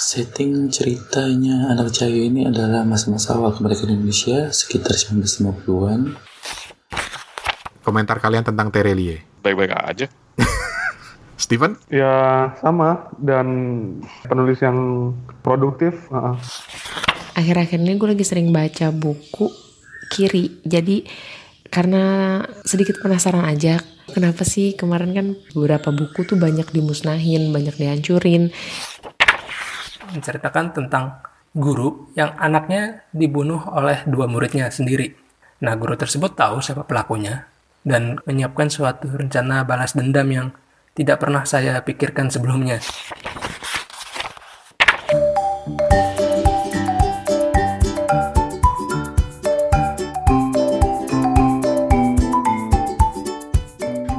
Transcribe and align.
Setting 0.00 0.72
ceritanya 0.72 1.68
anak 1.68 1.92
Cahyo 1.92 2.24
ini 2.24 2.48
adalah 2.48 2.88
masa-masa 2.88 3.36
awal 3.36 3.52
kemerdekaan 3.52 4.00
Indonesia 4.00 4.48
sekitar 4.48 4.96
1950-an. 4.96 6.16
Komentar 7.84 8.16
kalian 8.16 8.40
tentang 8.40 8.72
Terelie. 8.72 9.20
Baik-baik 9.44 9.76
aja. 9.76 10.08
Steven? 11.44 11.76
Ya 11.92 12.48
sama 12.64 13.12
dan 13.20 13.46
penulis 14.24 14.64
yang 14.64 15.12
produktif. 15.44 16.08
Uh 16.08 16.32
-uh. 16.32 16.36
Akhir-akhir 17.36 17.84
ini 17.84 18.00
gue 18.00 18.08
lagi 18.16 18.24
sering 18.24 18.56
baca 18.56 18.88
buku 18.96 19.52
kiri. 20.08 20.64
Jadi 20.64 21.04
karena 21.68 22.40
sedikit 22.64 23.04
penasaran 23.04 23.44
aja 23.44 23.76
kenapa 24.16 24.48
sih 24.48 24.72
kemarin 24.80 25.12
kan 25.12 25.26
beberapa 25.52 25.92
buku 25.92 26.24
tuh 26.24 26.40
banyak 26.40 26.72
dimusnahin, 26.72 27.52
banyak 27.52 27.76
dihancurin 27.76 28.48
menceritakan 30.10 30.74
tentang 30.74 31.22
guru 31.50 32.10
yang 32.14 32.34
anaknya 32.38 33.06
dibunuh 33.10 33.62
oleh 33.70 34.02
dua 34.06 34.30
muridnya 34.30 34.70
sendiri. 34.70 35.14
Nah, 35.62 35.74
guru 35.74 35.98
tersebut 35.98 36.34
tahu 36.34 36.62
siapa 36.62 36.86
pelakunya 36.86 37.46
dan 37.82 38.20
menyiapkan 38.28 38.68
suatu 38.68 39.10
rencana 39.10 39.64
balas 39.66 39.96
dendam 39.96 40.28
yang 40.30 40.48
tidak 40.94 41.22
pernah 41.22 41.42
saya 41.46 41.78
pikirkan 41.80 42.28
sebelumnya. 42.28 42.78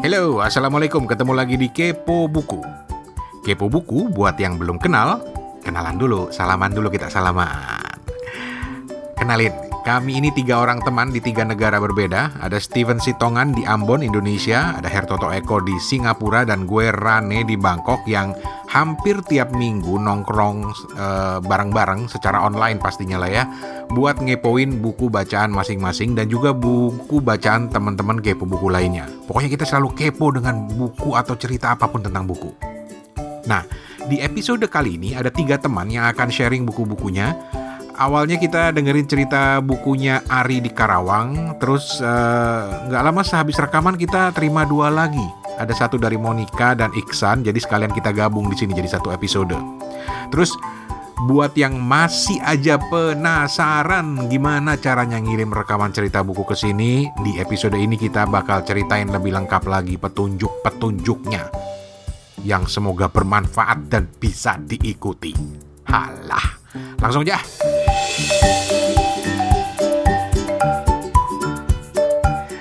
Halo, 0.02 0.44
Assalamualaikum. 0.44 1.08
Ketemu 1.08 1.32
lagi 1.32 1.56
di 1.56 1.72
Kepo 1.72 2.28
Buku. 2.28 2.60
Kepo 3.48 3.72
Buku 3.72 4.12
buat 4.12 4.36
yang 4.36 4.60
belum 4.60 4.76
kenal, 4.76 5.31
kenalan 5.62 5.96
dulu, 5.96 6.34
salaman 6.34 6.74
dulu 6.74 6.90
kita 6.90 7.08
salaman. 7.08 7.80
Kenalin, 9.22 9.54
kami 9.82 10.18
ini 10.18 10.34
tiga 10.34 10.62
orang 10.62 10.82
teman 10.82 11.10
di 11.10 11.22
tiga 11.22 11.42
negara 11.42 11.78
berbeda. 11.78 12.42
Ada 12.42 12.58
Steven 12.58 12.98
Sitongan 12.98 13.54
di 13.54 13.66
Ambon, 13.66 14.02
Indonesia. 14.02 14.78
Ada 14.78 14.90
Hertoto 14.90 15.30
Eko 15.30 15.62
di 15.62 15.78
Singapura. 15.78 16.42
Dan 16.42 16.70
gue 16.70 16.90
Rane 16.90 17.46
di 17.46 17.54
Bangkok 17.54 18.06
yang 18.10 18.34
hampir 18.70 19.22
tiap 19.26 19.54
minggu 19.54 19.98
nongkrong 20.02 20.58
uh, 20.98 21.38
bareng-bareng 21.46 22.10
secara 22.10 22.42
online 22.42 22.82
pastinya 22.82 23.22
lah 23.22 23.30
ya. 23.30 23.44
Buat 23.94 24.26
ngepoin 24.26 24.82
buku 24.82 25.10
bacaan 25.10 25.54
masing-masing 25.54 26.18
dan 26.18 26.26
juga 26.26 26.54
buku 26.54 27.22
bacaan 27.22 27.70
teman-teman 27.70 28.22
kepo 28.22 28.50
buku 28.50 28.74
lainnya. 28.74 29.10
Pokoknya 29.30 29.54
kita 29.54 29.70
selalu 29.70 29.98
kepo 29.98 30.34
dengan 30.34 30.66
buku 30.66 31.14
atau 31.14 31.38
cerita 31.38 31.78
apa 31.78 31.86
pun 31.90 32.06
tentang 32.06 32.26
buku. 32.26 32.50
Nah, 33.50 33.66
di 34.10 34.18
episode 34.24 34.66
kali 34.66 34.98
ini 34.98 35.14
ada 35.14 35.30
tiga 35.30 35.60
teman 35.60 35.92
yang 35.92 36.08
akan 36.10 36.32
sharing 36.32 36.66
buku-bukunya. 36.66 37.36
Awalnya 38.02 38.42
kita 38.42 38.74
dengerin 38.74 39.06
cerita 39.06 39.62
bukunya 39.62 40.26
Ari 40.26 40.58
di 40.64 40.74
Karawang, 40.74 41.60
terus 41.62 42.02
eh, 42.02 42.64
nggak 42.90 43.02
uh, 43.04 43.06
lama 43.06 43.22
sehabis 43.22 43.62
rekaman 43.62 43.94
kita 43.94 44.34
terima 44.34 44.66
dua 44.66 44.90
lagi. 44.90 45.22
Ada 45.62 45.86
satu 45.86 46.02
dari 46.02 46.18
Monica 46.18 46.74
dan 46.74 46.90
Iksan, 46.98 47.46
jadi 47.46 47.60
sekalian 47.62 47.94
kita 47.94 48.10
gabung 48.10 48.50
di 48.50 48.58
sini 48.58 48.74
jadi 48.74 48.98
satu 48.98 49.14
episode. 49.14 49.54
Terus 50.34 50.50
buat 51.30 51.54
yang 51.54 51.78
masih 51.78 52.42
aja 52.42 52.82
penasaran 52.82 54.26
gimana 54.26 54.74
caranya 54.82 55.22
ngirim 55.22 55.54
rekaman 55.54 55.94
cerita 55.94 56.26
buku 56.26 56.42
ke 56.42 56.58
sini, 56.58 57.06
di 57.22 57.38
episode 57.38 57.78
ini 57.78 58.02
kita 58.02 58.26
bakal 58.26 58.66
ceritain 58.66 59.14
lebih 59.14 59.30
lengkap 59.38 59.62
lagi 59.70 60.02
petunjuk-petunjuknya 60.02 61.72
yang 62.42 62.66
semoga 62.66 63.06
bermanfaat 63.10 63.90
dan 63.90 64.10
bisa 64.18 64.58
diikuti. 64.58 65.34
Halah, 65.86 66.58
langsung 66.98 67.22
aja. 67.26 67.38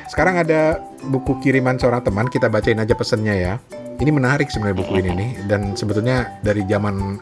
Sekarang 0.08 0.36
ada 0.44 0.76
buku 1.08 1.40
kiriman 1.40 1.80
seorang 1.80 2.04
teman, 2.04 2.28
kita 2.28 2.52
bacain 2.52 2.76
aja 2.76 2.92
pesennya 2.92 3.32
ya. 3.32 3.54
Ini 4.00 4.12
menarik 4.12 4.48
sebenarnya 4.52 4.78
buku 4.84 4.92
ini 5.00 5.10
nih, 5.16 5.30
dan 5.48 5.76
sebetulnya 5.76 6.40
dari 6.44 6.64
zaman 6.68 7.20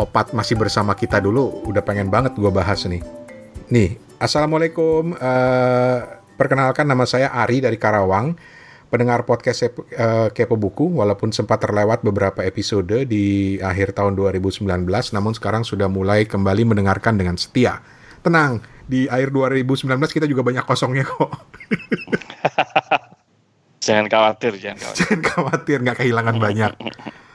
opat 0.00 0.32
masih 0.32 0.56
bersama 0.56 0.96
kita 0.96 1.20
dulu, 1.20 1.64
udah 1.68 1.84
pengen 1.84 2.08
banget 2.08 2.36
gue 2.36 2.48
bahas 2.48 2.84
nih. 2.88 3.04
Nih, 3.68 4.00
Assalamualaikum, 4.20 5.16
uh, 5.16 5.98
perkenalkan 6.36 6.88
nama 6.88 7.04
saya 7.08 7.32
Ari 7.32 7.64
dari 7.64 7.76
Karawang 7.80 8.36
pendengar 8.90 9.22
podcast 9.22 9.70
uh, 9.70 10.28
Kepo 10.34 10.58
Buku, 10.58 10.98
walaupun 10.98 11.30
sempat 11.30 11.62
terlewat 11.62 12.02
beberapa 12.02 12.42
episode 12.42 13.06
di 13.06 13.56
akhir 13.62 13.94
tahun 13.94 14.18
2019, 14.18 14.66
namun 15.14 15.32
sekarang 15.32 15.62
sudah 15.62 15.86
mulai 15.86 16.26
kembali 16.26 16.74
mendengarkan 16.74 17.14
dengan 17.14 17.38
setia. 17.38 17.78
Tenang, 18.20 18.60
di 18.90 19.06
akhir 19.06 19.30
2019 19.30 19.86
kita 20.10 20.26
juga 20.26 20.42
banyak 20.42 20.66
kosongnya 20.66 21.06
kok. 21.06 21.30
jangan 23.86 24.10
khawatir, 24.10 24.58
jangan 24.58 24.78
khawatir. 24.82 24.98
Jangan 24.98 25.20
khawatir, 25.22 25.76
nggak 25.86 25.98
kehilangan 26.02 26.36
banyak. 26.36 26.72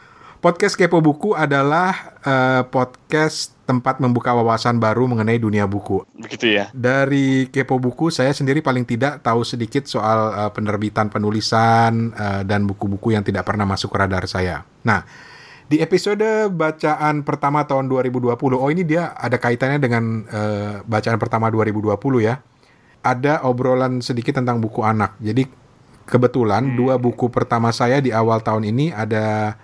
Podcast 0.45 0.77
Kepo 0.77 1.01
Buku 1.01 1.33
adalah 1.33 2.21
uh, 2.21 2.61
podcast 2.69 3.57
tempat 3.65 3.97
membuka 3.97 4.29
wawasan 4.29 4.77
baru 4.77 5.09
mengenai 5.09 5.41
dunia 5.41 5.65
buku. 5.65 6.05
Begitu 6.13 6.53
ya. 6.61 6.69
Dari 6.69 7.49
Kepo 7.49 7.81
Buku, 7.81 8.13
saya 8.13 8.29
sendiri 8.29 8.61
paling 8.61 8.85
tidak 8.85 9.25
tahu 9.25 9.41
sedikit 9.41 9.89
soal 9.89 10.29
uh, 10.37 10.51
penerbitan 10.53 11.09
penulisan 11.09 12.13
uh, 12.13 12.45
dan 12.45 12.69
buku-buku 12.69 13.17
yang 13.17 13.25
tidak 13.25 13.41
pernah 13.41 13.65
masuk 13.65 13.89
ke 13.89 13.97
radar 13.97 14.29
saya. 14.29 14.61
Nah, 14.85 15.01
di 15.65 15.81
episode 15.81 16.53
bacaan 16.53 17.25
pertama 17.25 17.65
tahun 17.65 17.89
2020, 17.89 18.37
oh 18.37 18.69
ini 18.69 18.85
dia 18.85 19.17
ada 19.17 19.41
kaitannya 19.41 19.81
dengan 19.81 20.29
uh, 20.29 20.85
bacaan 20.85 21.17
pertama 21.17 21.49
2020 21.49 21.97
ya. 22.21 22.37
Ada 23.01 23.41
obrolan 23.49 23.97
sedikit 24.05 24.37
tentang 24.37 24.61
buku 24.61 24.85
anak. 24.85 25.17
Jadi 25.17 25.49
kebetulan 26.05 26.69
hmm. 26.69 26.77
dua 26.77 27.01
buku 27.01 27.33
pertama 27.33 27.73
saya 27.73 27.97
di 27.97 28.13
awal 28.13 28.45
tahun 28.45 28.69
ini 28.69 28.93
ada 28.93 29.57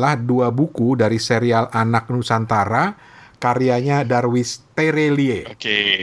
lah 0.00 0.16
dua 0.16 0.48
buku 0.48 0.96
dari 0.96 1.20
serial 1.20 1.68
Anak 1.76 2.08
Nusantara 2.08 2.96
karyanya 3.40 4.04
Darwis 4.04 4.64
Terelie. 4.72 5.48
Oke. 5.48 5.56
Okay. 5.56 5.96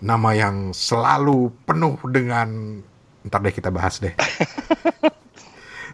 Nama 0.00 0.30
yang 0.36 0.72
selalu 0.72 1.52
penuh 1.64 1.96
dengan 2.08 2.80
ntar 3.24 3.40
deh 3.40 3.52
kita 3.52 3.72
bahas 3.72 4.00
deh. 4.00 4.12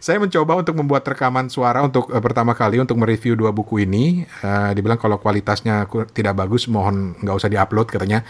Saya 0.01 0.17
mencoba 0.17 0.57
untuk 0.57 0.75
membuat 0.81 1.05
rekaman 1.05 1.47
suara 1.47 1.85
untuk 1.85 2.09
uh, 2.09 2.17
pertama 2.17 2.57
kali 2.57 2.81
untuk 2.81 2.97
mereview 2.97 3.37
dua 3.37 3.53
buku 3.53 3.85
ini. 3.85 4.25
Uh, 4.41 4.73
dibilang 4.73 4.97
kalau 4.97 5.21
kualitasnya 5.21 5.85
tidak 6.11 6.33
bagus, 6.35 6.65
mohon 6.65 7.13
nggak 7.21 7.37
usah 7.37 7.51
diupload 7.53 7.87
katanya. 7.87 8.25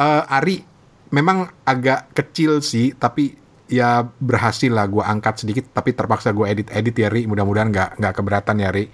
Uh, 0.00 0.24
Ari 0.26 0.64
memang 1.12 1.52
agak 1.68 2.16
kecil 2.16 2.64
sih, 2.64 2.96
tapi 2.96 3.36
ya 3.72 4.04
berhasil 4.04 4.68
lah 4.68 4.84
gue 4.84 5.00
angkat 5.00 5.40
sedikit 5.40 5.72
tapi 5.72 5.96
terpaksa 5.96 6.36
gue 6.36 6.44
edit 6.44 6.68
edit 6.68 6.94
ya 6.94 7.08
Ri. 7.08 7.24
Mudah-mudahan 7.24 7.72
nggak 7.72 7.90
nggak 7.96 8.12
keberatan 8.12 8.56
ya 8.60 8.68
Ri. 8.68 8.86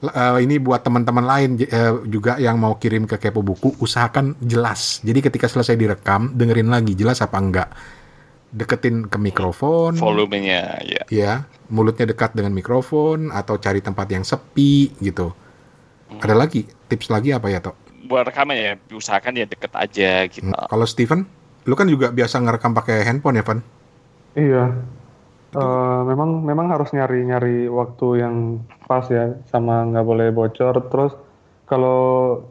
Uh, 0.00 0.40
ini 0.40 0.56
buat 0.56 0.80
teman-teman 0.80 1.22
lain 1.28 1.50
uh, 1.60 2.00
juga 2.08 2.40
yang 2.40 2.56
mau 2.56 2.80
kirim 2.80 3.04
ke 3.04 3.20
kepo 3.20 3.44
buku 3.44 3.78
usahakan 3.78 4.34
jelas. 4.42 4.98
Jadi 5.04 5.20
ketika 5.22 5.46
selesai 5.46 5.76
direkam 5.76 6.32
dengerin 6.34 6.72
lagi 6.72 6.96
jelas 6.98 7.22
apa 7.22 7.36
enggak? 7.38 7.68
Deketin 8.50 9.06
ke 9.06 9.14
mikrofon. 9.20 9.94
Volumenya 10.00 10.80
ya. 10.82 11.02
Ya 11.12 11.32
mulutnya 11.70 12.10
dekat 12.10 12.34
dengan 12.34 12.50
mikrofon 12.50 13.30
atau 13.30 13.60
cari 13.62 13.78
tempat 13.78 14.10
yang 14.10 14.26
sepi 14.26 14.90
gitu. 14.98 15.30
Hmm. 16.10 16.18
ada 16.26 16.34
lagi? 16.34 16.66
Tips 16.90 17.06
lagi 17.06 17.30
apa 17.30 17.46
ya 17.46 17.62
toh 17.62 17.78
buat 18.10 18.26
rekaman 18.26 18.58
ya 18.58 18.72
usahakan 18.90 19.38
ya 19.38 19.46
deket 19.46 19.70
aja 19.70 20.10
gitu. 20.26 20.50
Hmm. 20.50 20.66
kalau 20.66 20.82
Steven 20.82 21.22
lu 21.70 21.78
kan 21.78 21.86
juga 21.86 22.10
biasa 22.10 22.42
ngerekam 22.42 22.74
pakai 22.74 23.06
handphone 23.06 23.38
ya 23.38 23.46
Van 23.46 23.62
Iya. 24.34 24.64
Uh, 25.50 26.06
memang 26.06 26.46
memang 26.46 26.70
harus 26.70 26.94
nyari-nyari 26.94 27.66
waktu 27.66 28.22
yang 28.22 28.62
pas 28.86 29.02
ya 29.10 29.34
sama 29.50 29.82
nggak 29.90 30.06
boleh 30.06 30.28
bocor. 30.30 30.74
Terus 30.86 31.12
kalau 31.66 32.42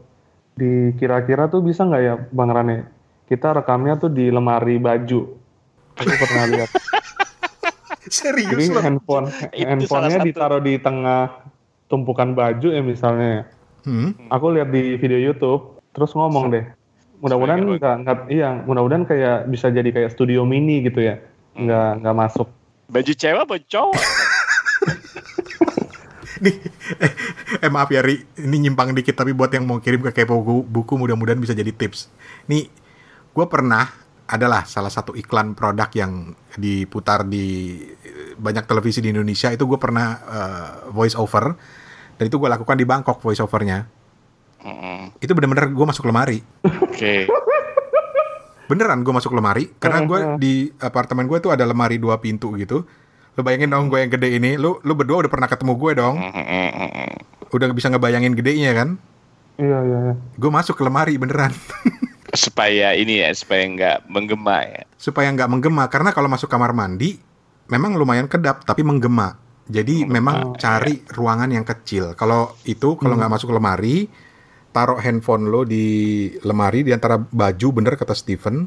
dikira-kira 0.60 1.48
tuh 1.48 1.64
bisa 1.64 1.88
nggak 1.88 2.02
ya 2.04 2.14
Bang 2.28 2.52
Rane? 2.52 2.84
Kita 3.24 3.56
rekamnya 3.56 3.96
tuh 3.96 4.12
di 4.12 4.28
lemari 4.28 4.76
baju. 4.76 5.20
Aku 5.96 6.14
pernah 6.20 6.44
lihat. 6.52 6.70
Serius 8.10 8.50
jadi 8.50 8.82
handphone 8.82 9.30
handphonenya 9.54 10.18
ditaruh 10.26 10.58
di 10.58 10.82
tengah 10.82 11.46
tumpukan 11.86 12.34
baju 12.34 12.68
ya 12.74 12.82
misalnya 12.82 13.46
hmm? 13.86 14.32
aku 14.34 14.56
lihat 14.56 14.74
di 14.74 14.98
video 14.98 15.20
YouTube 15.20 15.78
terus 15.94 16.10
ngomong 16.18 16.50
deh. 16.50 16.64
Mudah-mudahan 17.22 17.62
nggak 17.62 17.96
nggak 18.02 18.18
iya 18.32 18.66
mudah-mudahan 18.66 19.06
kayak 19.06 19.46
bisa 19.46 19.70
jadi 19.70 19.86
kayak 19.94 20.10
studio 20.10 20.42
mini 20.42 20.82
gitu 20.82 21.06
ya 21.06 21.22
nggak 21.56 21.90
nggak 22.02 22.16
masuk. 22.16 22.48
Baju 22.90 23.12
cewek 23.14 23.44
baju 23.46 23.66
cowok? 23.70 24.02
Nih 26.44 26.56
eh, 26.98 27.12
eh 27.60 27.70
maaf 27.70 27.90
ya 27.92 28.00
Ri. 28.02 28.24
Ini 28.38 28.56
nyimpang 28.68 28.96
dikit 28.96 29.14
tapi 29.14 29.36
buat 29.36 29.52
yang 29.52 29.68
mau 29.68 29.78
kirim 29.78 30.00
ke 30.08 30.10
kepo 30.10 30.40
buku, 30.40 30.64
buku 30.64 30.92
mudah-mudahan 30.96 31.38
bisa 31.38 31.52
jadi 31.52 31.70
tips. 31.70 32.08
Nih 32.48 32.66
gue 33.30 33.46
pernah 33.46 33.86
adalah 34.30 34.62
salah 34.62 34.90
satu 34.90 35.18
iklan 35.18 35.58
produk 35.58 35.90
yang 35.90 36.32
diputar 36.54 37.26
di 37.26 37.78
banyak 38.38 38.64
televisi 38.64 39.02
di 39.02 39.10
Indonesia. 39.10 39.50
Itu 39.50 39.66
gue 39.66 39.76
pernah 39.76 40.06
uh, 40.22 40.70
voice 40.94 41.18
over. 41.18 41.54
Dan 42.16 42.28
itu 42.28 42.36
gue 42.36 42.48
lakukan 42.52 42.76
di 42.76 42.86
Bangkok 42.86 43.18
voice 43.20 43.40
overnya. 43.40 43.88
Mm-mm. 44.60 45.16
Itu 45.20 45.32
bener-bener 45.32 45.72
gue 45.72 45.86
masuk 45.88 46.04
lemari. 46.04 46.40
Oke. 46.64 47.26
Beneran 48.70 49.02
gue 49.02 49.10
masuk 49.10 49.34
lemari 49.34 49.74
karena 49.82 50.06
gue 50.06 50.18
di 50.38 50.54
apartemen 50.78 51.26
gue 51.26 51.42
tuh 51.42 51.50
ada 51.50 51.66
lemari 51.66 51.98
dua 51.98 52.22
pintu 52.22 52.54
gitu. 52.54 52.86
Lu 53.34 53.40
bayangin 53.42 53.74
dong 53.74 53.90
gue 53.90 53.98
yang 53.98 54.14
gede 54.14 54.38
ini, 54.38 54.54
lu 54.54 54.78
lu 54.86 54.94
berdua 54.94 55.26
udah 55.26 55.30
pernah 55.30 55.50
ketemu 55.50 55.74
gue 55.74 55.92
dong. 55.98 56.16
Udah 57.50 57.66
bisa 57.74 57.90
ngebayangin 57.90 58.38
gedenya 58.38 58.70
kan? 58.78 58.88
Iya 59.58 59.78
iya. 59.82 59.98
iya. 60.06 60.14
Gue 60.38 60.50
masuk 60.54 60.78
ke 60.78 60.86
lemari 60.86 61.18
beneran. 61.18 61.50
Supaya 62.30 62.94
ini 62.94 63.26
ya, 63.26 63.34
supaya 63.34 63.66
nggak 63.66 64.06
menggema 64.06 64.62
ya. 64.62 64.82
Supaya 64.94 65.34
nggak 65.34 65.50
menggema 65.50 65.90
karena 65.90 66.14
kalau 66.14 66.30
masuk 66.30 66.46
kamar 66.46 66.70
mandi 66.70 67.18
memang 67.66 67.98
lumayan 67.98 68.30
kedap 68.30 68.62
tapi 68.62 68.86
menggema. 68.86 69.34
Jadi 69.66 70.06
memang 70.06 70.54
cari 70.54 71.02
ruangan 71.10 71.50
yang 71.50 71.66
kecil. 71.66 72.14
Kalau 72.14 72.54
itu 72.66 72.94
kalau 72.98 73.18
nggak 73.18 73.34
masuk 73.34 73.50
lemari, 73.50 74.06
taruh 74.70 74.98
handphone 75.02 75.50
lo 75.50 75.66
di 75.66 76.26
lemari 76.46 76.86
di 76.86 76.94
antara 76.94 77.18
baju 77.18 77.68
bener 77.74 77.94
kata 77.98 78.14
Steven. 78.14 78.66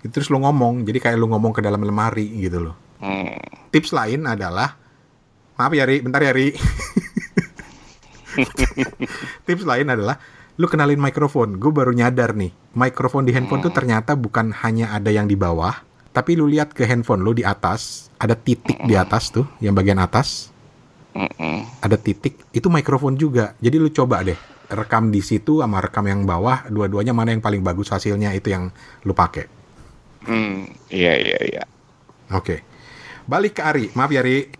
Itu 0.00 0.10
terus 0.10 0.28
lo 0.32 0.42
ngomong. 0.42 0.86
Jadi 0.86 0.98
kayak 0.98 1.18
lo 1.18 1.30
ngomong 1.30 1.52
ke 1.54 1.60
dalam 1.62 1.82
lemari 1.82 2.26
gitu 2.40 2.70
loh. 2.70 2.76
Hmm. 3.00 3.38
Tips 3.70 3.94
lain 3.94 4.26
adalah 4.26 4.76
maaf 5.56 5.72
ya 5.76 5.84
Ri, 5.86 6.00
bentar 6.00 6.20
ya 6.24 6.32
Ri. 6.32 6.52
Tips 9.46 9.64
lain 9.66 9.86
adalah 9.92 10.16
lu 10.60 10.68
kenalin 10.68 11.00
mikrofon. 11.00 11.56
Gue 11.56 11.72
baru 11.72 11.96
nyadar 11.96 12.36
nih, 12.36 12.52
mikrofon 12.76 13.24
di 13.24 13.32
handphone 13.32 13.64
tuh 13.64 13.72
ternyata 13.72 14.12
bukan 14.12 14.52
hanya 14.60 14.92
ada 14.92 15.08
yang 15.08 15.24
di 15.24 15.32
bawah, 15.32 15.72
tapi 16.12 16.36
lu 16.36 16.44
lihat 16.44 16.76
ke 16.76 16.84
handphone 16.84 17.24
lu 17.24 17.32
di 17.32 17.46
atas, 17.46 18.12
ada 18.20 18.36
titik 18.36 18.76
di 18.84 18.92
atas 18.92 19.32
tuh, 19.32 19.48
yang 19.64 19.72
bagian 19.72 19.96
atas, 19.96 20.52
Mm-mm. 21.16 21.64
ada 21.80 21.96
titik, 21.96 22.36
itu 22.52 22.68
mikrofon 22.68 23.16
juga. 23.16 23.56
Jadi 23.62 23.76
lu 23.80 23.88
coba 23.88 24.20
deh, 24.20 24.36
rekam 24.70 25.10
di 25.10 25.20
situ 25.20 25.60
sama 25.60 25.82
rekam 25.82 26.06
yang 26.06 26.22
bawah, 26.22 26.66
dua-duanya 26.70 27.10
mana 27.10 27.34
yang 27.34 27.42
paling 27.42 27.60
bagus 27.60 27.90
hasilnya 27.90 28.30
itu 28.32 28.54
yang 28.54 28.70
lu 29.02 29.12
pakai. 29.12 29.50
Hmm. 30.24 30.70
Iya 30.86 31.14
iya 31.18 31.38
iya. 31.42 31.62
Oke. 32.30 32.62
Balik 33.26 33.58
ke 33.58 33.62
Ari. 33.62 33.86
Maaf 33.94 34.10
ya, 34.10 34.22
Ari. 34.22 34.50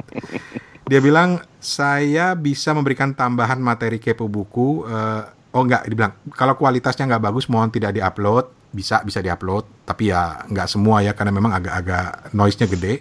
Dia 0.90 1.00
bilang, 1.00 1.40
saya 1.60 2.36
bisa 2.36 2.76
memberikan 2.76 3.16
tambahan 3.16 3.56
materi 3.60 3.96
kepo 3.96 4.28
buku. 4.28 4.84
eh, 4.84 5.22
oh 5.56 5.62
enggak, 5.64 5.88
dibilang, 5.88 6.12
kalau 6.36 6.52
kualitasnya 6.58 7.08
nggak 7.08 7.24
bagus, 7.24 7.48
mohon 7.48 7.72
tidak 7.72 7.96
diupload. 7.96 8.52
Bisa, 8.74 9.00
bisa 9.06 9.24
diupload. 9.24 9.88
Tapi 9.88 10.12
ya 10.12 10.44
nggak 10.44 10.68
semua 10.68 11.00
ya, 11.00 11.16
karena 11.16 11.32
memang 11.32 11.52
agak-agak 11.56 12.36
noise-nya 12.36 12.68
gede. 12.68 13.00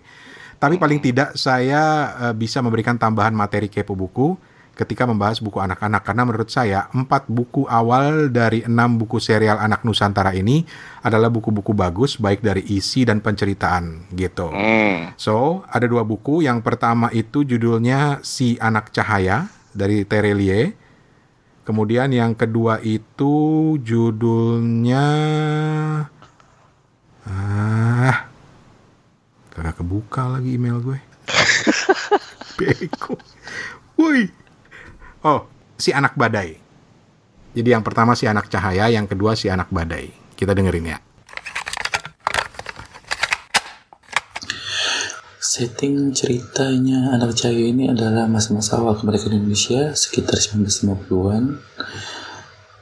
Tapi 0.60 0.80
paling 0.80 1.04
tidak, 1.04 1.36
saya 1.36 1.84
eh, 2.31 2.36
bisa 2.36 2.63
memberikan 2.63 2.96
tambahan 2.96 3.36
materi 3.36 3.68
kepo 3.68 3.96
buku 3.96 4.53
ketika 4.74 5.06
membahas 5.06 5.38
buku 5.38 5.62
anak-anak. 5.62 6.02
Karena 6.02 6.24
menurut 6.25 6.50
saya, 6.50 6.90
empat 6.92 7.30
buku 7.30 7.70
awal 7.70 8.34
dari 8.34 8.66
enam 8.66 8.98
buku 8.98 9.22
serial 9.22 9.62
anak 9.62 9.86
Nusantara 9.86 10.34
ini 10.34 10.66
adalah 11.06 11.30
buku-buku 11.30 11.78
bagus, 11.78 12.18
baik 12.18 12.42
dari 12.42 12.66
isi 12.74 13.06
dan 13.06 13.22
penceritaan 13.22 14.10
gitu. 14.18 14.50
Hmm. 14.50 15.14
So, 15.16 15.62
ada 15.70 15.86
dua 15.86 16.02
buku. 16.02 16.42
Yang 16.42 16.66
pertama 16.66 17.14
itu 17.14 17.46
judulnya 17.46 18.25
Si 18.25 18.58
Anak 18.58 18.90
Cahaya 18.90 19.50
dari 19.72 20.04
Terelie. 20.06 20.74
Kemudian 21.64 22.12
yang 22.12 22.36
kedua 22.36 22.84
itu 22.84 23.31
judulnya 23.80 25.08
ah 27.24 28.28
kagak 29.56 29.80
kebuka 29.80 30.28
lagi 30.28 30.60
email 30.60 30.84
gue. 30.84 31.00
Beko. 32.60 33.16
Woi. 33.96 34.43
Oh, 35.24 35.48
Si 35.80 35.96
Anak 35.96 36.20
Badai. 36.20 36.60
Jadi 37.56 37.70
yang 37.72 37.80
pertama 37.80 38.12
Si 38.12 38.28
Anak 38.28 38.52
Cahaya, 38.52 38.92
yang 38.92 39.08
kedua 39.08 39.40
Si 39.40 39.48
Anak 39.48 39.72
Badai. 39.72 40.12
Kita 40.36 40.52
dengerin 40.52 40.92
ya. 40.92 41.00
Setting 45.40 46.12
ceritanya 46.12 47.16
anak 47.16 47.40
cahaya 47.40 47.72
ini 47.72 47.88
adalah 47.88 48.28
masa-masa 48.28 48.84
awal 48.84 49.00
kemerdekaan 49.00 49.40
Indonesia 49.40 49.96
sekitar 49.96 50.44
1950-an. 50.44 51.56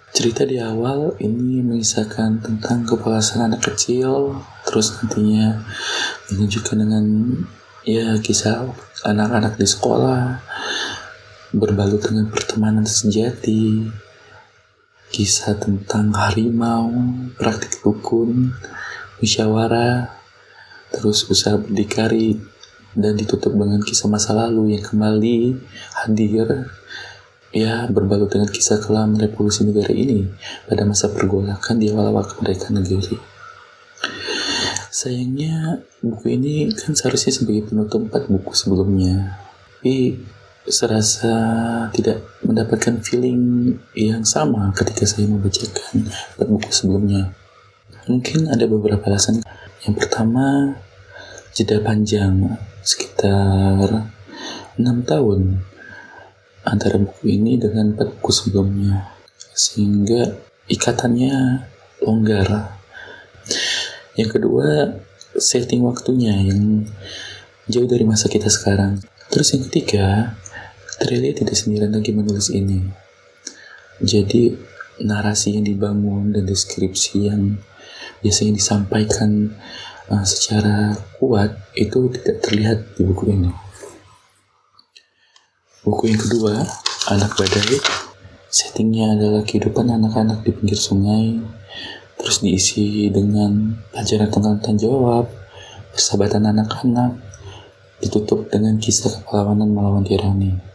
Cerita 0.10 0.42
di 0.42 0.58
awal 0.58 1.14
ini 1.22 1.62
mengisahkan 1.62 2.42
tentang 2.42 2.90
kepalasan 2.90 3.54
anak 3.54 3.70
kecil, 3.70 4.42
terus 4.66 4.98
nantinya 4.98 5.62
menunjukkan 6.34 6.76
dengan 6.80 7.06
ya 7.86 8.18
kisah 8.18 8.66
anak-anak 9.06 9.62
di 9.62 9.68
sekolah 9.70 10.42
berbalut 11.52 12.00
dengan 12.00 12.32
pertemanan 12.32 12.88
sejati, 12.88 13.92
kisah 15.12 15.60
tentang 15.60 16.16
harimau, 16.16 16.88
praktik 17.36 17.84
dukun, 17.84 18.56
musyawarah, 19.20 20.08
terus 20.92 21.28
usaha 21.28 21.60
berdikari 21.60 22.40
dan 22.96 23.16
ditutup 23.16 23.56
dengan 23.56 23.80
kisah 23.84 24.08
masa 24.12 24.36
lalu 24.36 24.76
yang 24.76 24.84
kembali 24.84 25.56
hadir 26.04 26.68
ya 27.52 27.88
berbalut 27.92 28.32
dengan 28.32 28.48
kisah 28.48 28.80
kelam 28.80 29.16
revolusi 29.20 29.68
negara 29.68 29.92
ini 29.92 30.28
pada 30.68 30.88
masa 30.88 31.12
pergolakan 31.12 31.80
di 31.80 31.92
awal-awal 31.92 32.24
kemerdekaan 32.28 32.80
negeri. 32.80 33.20
Sayangnya 34.92 35.84
buku 36.04 36.36
ini 36.36 36.72
kan 36.72 36.96
seharusnya 36.96 37.32
sebagai 37.32 37.72
penutup 37.72 38.08
empat 38.08 38.28
buku 38.28 38.52
sebelumnya, 38.56 39.40
tapi 39.80 40.20
serasa 40.70 41.34
tidak 41.90 42.22
mendapatkan 42.46 43.02
feeling 43.02 43.74
yang 43.98 44.22
sama 44.22 44.70
ketika 44.78 45.10
saya 45.10 45.26
membacakan 45.26 46.06
buku 46.38 46.70
sebelumnya. 46.70 47.34
Mungkin 48.06 48.50
ada 48.50 48.66
beberapa 48.70 49.02
alasan. 49.10 49.42
Yang 49.82 49.96
pertama, 50.06 50.78
jeda 51.54 51.82
panjang 51.82 52.58
sekitar 52.86 54.10
enam 54.78 54.98
tahun 55.06 55.62
antara 56.62 57.02
buku 57.02 57.34
ini 57.34 57.58
dengan 57.58 57.98
buku 57.98 58.30
sebelumnya, 58.30 59.18
sehingga 59.54 60.38
ikatannya 60.70 61.66
longgar. 62.06 62.78
Yang 64.14 64.30
kedua, 64.38 64.98
setting 65.38 65.82
waktunya 65.86 66.38
yang 66.46 66.86
jauh 67.66 67.90
dari 67.90 68.06
masa 68.06 68.30
kita 68.30 68.50
sekarang. 68.50 69.02
Terus 69.32 69.56
yang 69.56 69.64
ketiga, 69.70 70.36
Trelia 71.02 71.34
tidak 71.34 71.58
sendirian 71.58 71.90
lagi 71.90 72.14
menulis 72.14 72.54
ini. 72.54 72.86
Jadi 73.98 74.54
narasi 75.02 75.58
yang 75.58 75.66
dibangun 75.66 76.30
dan 76.30 76.46
deskripsi 76.46 77.26
yang 77.26 77.58
biasanya 78.22 78.54
disampaikan 78.54 79.50
uh, 80.14 80.22
secara 80.22 80.94
kuat 81.18 81.58
itu 81.74 82.06
tidak 82.14 82.46
terlihat 82.46 82.78
di 82.94 83.02
buku 83.02 83.34
ini. 83.34 83.50
Buku 85.82 86.14
yang 86.14 86.22
kedua, 86.22 86.62
Anak 87.10 87.34
Badai, 87.34 87.82
settingnya 88.54 89.18
adalah 89.18 89.42
kehidupan 89.42 89.90
anak-anak 89.90 90.46
di 90.46 90.54
pinggir 90.54 90.78
sungai, 90.78 91.42
terus 92.22 92.46
diisi 92.46 93.10
dengan 93.10 93.74
pelajaran 93.90 94.30
tentang 94.30 94.62
tanggung 94.62 94.86
jawab, 94.86 95.26
persahabatan 95.98 96.54
anak-anak, 96.54 97.18
ditutup 97.98 98.54
dengan 98.54 98.78
kisah 98.78 99.26
kepahlawanan 99.26 99.74
melawan 99.74 100.06
tirani. 100.06 100.71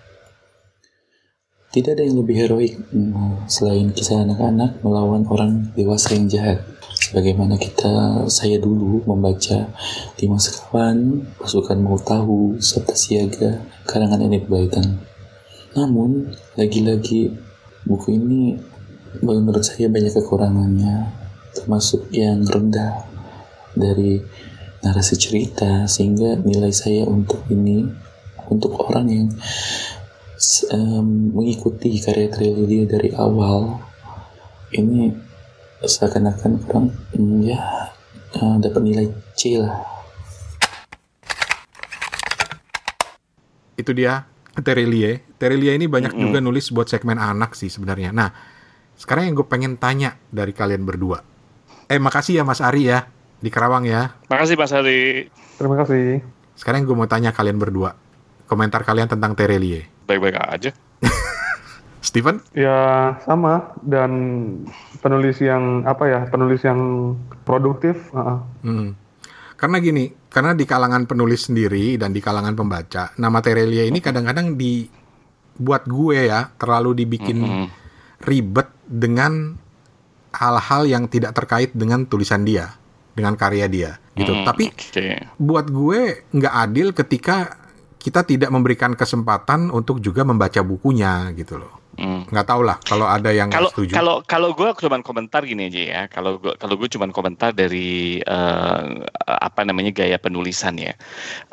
Tidak 1.77 1.93
ada 1.93 2.09
yang 2.09 2.25
lebih 2.25 2.41
heroik 2.41 2.73
mm, 2.89 3.53
selain 3.53 3.93
kisah 3.93 4.25
anak-anak 4.25 4.81
melawan 4.81 5.29
orang 5.29 5.77
dewasa 5.77 6.17
yang 6.17 6.25
jahat. 6.25 6.65
Sebagaimana 6.97 7.61
kita, 7.61 8.25
saya 8.33 8.57
dulu 8.57 9.05
membaca 9.05 9.69
Lima 10.17 10.41
Sekawan, 10.41 11.21
Pasukan 11.37 11.77
Mau 11.77 12.01
Tahu, 12.01 12.57
Sabta 12.65 12.97
Siaga, 12.97 13.61
karangan 13.85 14.25
Enik 14.25 14.49
Baitan. 14.49 15.05
Namun, 15.77 16.33
lagi-lagi 16.57 17.37
buku 17.85 18.09
ini 18.17 18.57
menurut 19.21 19.61
saya 19.61 19.93
banyak 19.93 20.17
kekurangannya, 20.17 21.13
termasuk 21.53 22.09
yang 22.09 22.41
rendah 22.41 23.05
dari 23.77 24.25
narasi 24.81 25.21
cerita, 25.21 25.85
sehingga 25.85 26.41
nilai 26.41 26.73
saya 26.73 27.05
untuk 27.05 27.45
ini, 27.53 27.85
untuk 28.49 28.81
orang 28.81 29.07
yang 29.13 29.29
um, 30.73 31.33
mengikuti 31.33 31.97
karya 32.01 32.29
Trilogy 32.29 32.85
dari 32.85 33.11
awal 33.17 33.81
ini 34.77 35.13
seakan-akan 35.81 36.53
kurang 36.65 36.93
mm, 37.15 37.39
ya 37.45 37.61
uh, 38.41 38.57
dapat 38.61 38.81
nilai 38.83 39.07
C 39.37 39.61
lah 39.61 39.97
itu 43.77 43.93
dia 43.93 44.25
Terelie. 44.57 45.21
Terelie 45.37 45.77
ini 45.77 45.85
banyak 45.85 46.17
juga 46.17 46.41
nulis 46.41 46.73
buat 46.73 46.89
segmen 46.89 47.21
anak 47.21 47.53
sih 47.53 47.69
sebenarnya. 47.69 48.09
Nah, 48.09 48.33
sekarang 48.97 49.29
yang 49.29 49.35
gue 49.37 49.47
pengen 49.47 49.77
tanya 49.77 50.17
dari 50.33 50.57
kalian 50.57 50.89
berdua. 50.89 51.21
Eh, 51.87 52.01
makasih 52.01 52.41
ya 52.41 52.45
Mas 52.49 52.65
Ari 52.65 52.89
ya 52.89 53.05
di 53.39 53.53
Karawang 53.53 53.85
ya. 53.85 54.17
Makasih 54.33 54.57
Mas 54.57 54.73
Hari. 54.73 55.29
Terima 55.61 55.77
kasih. 55.85 56.25
Sekarang 56.57 56.83
yang 56.83 56.89
gue 56.89 56.99
mau 56.99 57.07
tanya 57.07 57.31
kalian 57.37 57.61
berdua. 57.61 57.95
Komentar 58.49 58.83
kalian 58.83 59.13
tentang 59.13 59.37
Terelie. 59.37 59.96
Baik-baik 60.07 60.39
aja. 60.39 60.71
Steven? 62.07 62.39
Ya 62.55 63.19
sama 63.27 63.75
dan 63.83 64.11
penulis 65.03 65.43
yang 65.43 65.83
apa 65.83 66.07
ya 66.07 66.21
penulis 66.31 66.63
yang 66.63 67.13
produktif. 67.43 68.15
Uh 68.15 68.19
-uh. 68.19 68.39
Hmm. 68.63 68.91
Karena 69.57 69.81
gini, 69.81 70.13
karena 70.29 70.53
di 70.53 70.69
kalangan 70.69 71.09
penulis 71.09 71.49
sendiri 71.49 71.97
dan 71.97 72.13
di 72.13 72.21
kalangan 72.21 72.53
pembaca, 72.53 73.17
nama 73.17 73.41
Terelia 73.41 73.89
ini 73.89 74.05
kadang-kadang 74.05 74.53
dibuat 74.53 75.89
gue 75.89 76.29
ya 76.29 76.53
terlalu 76.61 76.93
dibikin 77.03 77.41
mm 77.41 77.49
-hmm. 77.49 77.67
ribet 78.29 78.69
dengan 78.85 79.57
hal-hal 80.37 80.85
yang 80.85 81.09
tidak 81.09 81.33
terkait 81.33 81.73
dengan 81.73 82.05
tulisan 82.05 82.45
dia, 82.45 82.77
dengan 83.17 83.33
karya 83.33 83.65
dia, 83.65 83.97
gitu. 84.13 84.37
Mm, 84.37 84.45
Tapi 84.45 84.65
okay. 84.77 85.25
buat 85.41 85.73
gue 85.73 86.29
nggak 86.37 86.55
adil 86.69 86.93
ketika 86.93 87.66
kita 88.07 88.23
tidak 88.23 88.55
memberikan 88.55 88.95
kesempatan 88.95 89.75
untuk 89.75 89.99
juga 89.99 90.23
membaca 90.23 90.63
bukunya, 90.63 91.35
gitu 91.35 91.59
loh. 91.59 91.83
Hmm. 91.97 92.29
nggak 92.29 92.45
tahu 92.45 92.61
lah 92.61 92.77
kalau 92.85 93.09
ada 93.09 93.33
yang 93.33 93.49
kalau 93.49 93.73
setuju. 93.73 93.97
Kalau 93.97 94.21
kalau 94.21 94.53
gue 94.53 94.69
cuma 94.85 95.01
komentar 95.01 95.49
gini 95.49 95.73
aja 95.73 95.81
ya. 95.81 96.03
Kalau 96.13 96.37
gue 96.37 96.53
kalau 96.61 96.77
gue 96.77 96.93
cuma 96.93 97.09
komentar 97.09 97.57
dari 97.57 98.21
uh, 98.21 99.01
apa 99.25 99.65
namanya 99.65 99.97
gaya 99.97 100.21
penulisan 100.21 100.77
ya. 100.77 100.93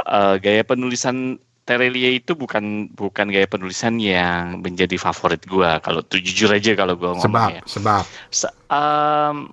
Uh, 0.03 0.35
gaya 0.43 0.67
penulisan 0.67 1.39
Terelia 1.63 2.11
itu 2.11 2.35
bukan 2.35 2.91
bukan 2.91 3.31
gaya 3.31 3.47
penulisan 3.47 3.95
yang 4.03 4.59
menjadi 4.59 4.99
favorit 4.99 5.47
gue. 5.47 5.71
Kalau 5.79 6.03
jujur 6.11 6.51
aja 6.51 6.75
kalau 6.75 6.99
gue 6.99 7.07
ngomong 7.07 7.23
sebab, 7.23 7.49
ya. 7.55 7.61
Sebab. 7.63 8.03
Se 8.27 8.47
um, 8.67 9.47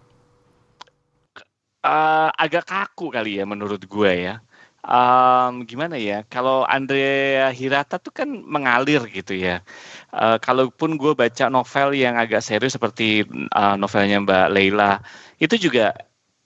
uh, 1.86 2.30
agak 2.34 2.66
kaku 2.66 3.14
kali 3.14 3.38
ya 3.38 3.46
menurut 3.46 3.78
gue 3.86 4.10
ya 4.10 4.42
um, 4.84 5.64
gimana 5.64 5.96
ya 6.00 6.24
kalau 6.28 6.64
Andrea 6.68 7.52
Hirata 7.52 7.96
tuh 7.96 8.12
kan 8.12 8.28
mengalir 8.28 9.04
gitu 9.08 9.36
ya 9.36 9.64
uh, 10.12 10.36
kalaupun 10.40 11.00
gue 11.00 11.12
baca 11.16 11.48
novel 11.48 11.96
yang 11.96 12.16
agak 12.16 12.44
serius 12.44 12.76
seperti 12.76 13.24
uh, 13.54 13.76
novelnya 13.76 14.20
Mbak 14.22 14.46
Leila 14.52 15.00
itu 15.40 15.56
juga 15.56 15.96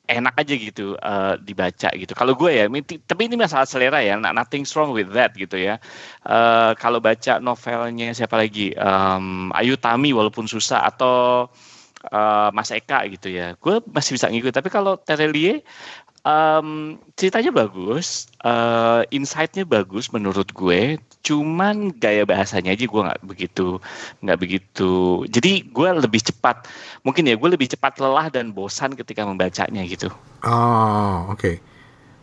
enak 0.04 0.34
aja 0.36 0.54
gitu 0.54 0.86
uh, 1.00 1.40
dibaca 1.40 1.88
gitu. 1.96 2.12
Kalau 2.12 2.36
gue 2.36 2.50
ya, 2.52 2.68
tapi 3.08 3.24
ini 3.24 3.40
masalah 3.40 3.64
selera 3.64 4.04
ya, 4.04 4.20
nothing 4.20 4.68
wrong 4.76 4.92
with 4.92 5.08
that 5.16 5.32
gitu 5.32 5.56
ya. 5.56 5.80
Uh, 6.28 6.76
kalau 6.76 7.00
baca 7.00 7.40
novelnya 7.40 8.12
siapa 8.12 8.36
lagi, 8.36 8.76
um, 8.76 9.48
Ayu 9.56 9.80
Tami 9.80 10.12
walaupun 10.12 10.44
susah 10.44 10.84
atau 10.84 11.48
uh, 12.12 12.48
Mas 12.52 12.68
Eka 12.68 13.08
gitu 13.08 13.32
ya, 13.32 13.56
gue 13.56 13.80
masih 13.88 14.20
bisa 14.20 14.28
ngikut. 14.28 14.52
Tapi 14.52 14.68
kalau 14.68 15.00
Terelie 15.00 15.64
Um, 16.24 16.96
ceritanya 17.20 17.52
bagus, 17.52 18.32
uh, 18.48 19.04
insight-nya 19.12 19.68
bagus 19.68 20.08
menurut 20.08 20.48
gue. 20.56 20.96
Cuman 21.20 21.92
gaya 22.00 22.24
bahasanya 22.24 22.72
aja 22.72 22.88
gue 22.88 23.02
nggak 23.04 23.20
begitu, 23.28 23.76
nggak 24.24 24.38
begitu. 24.40 25.24
Jadi 25.28 25.68
gue 25.68 25.88
lebih 26.00 26.24
cepat, 26.24 26.64
mungkin 27.04 27.28
ya 27.28 27.36
gue 27.36 27.50
lebih 27.52 27.68
cepat 27.68 28.00
lelah 28.00 28.32
dan 28.32 28.56
bosan 28.56 28.96
ketika 28.96 29.28
membacanya 29.28 29.84
gitu. 29.84 30.08
Oh, 30.48 31.28
oke. 31.28 31.44
Okay. 31.44 31.56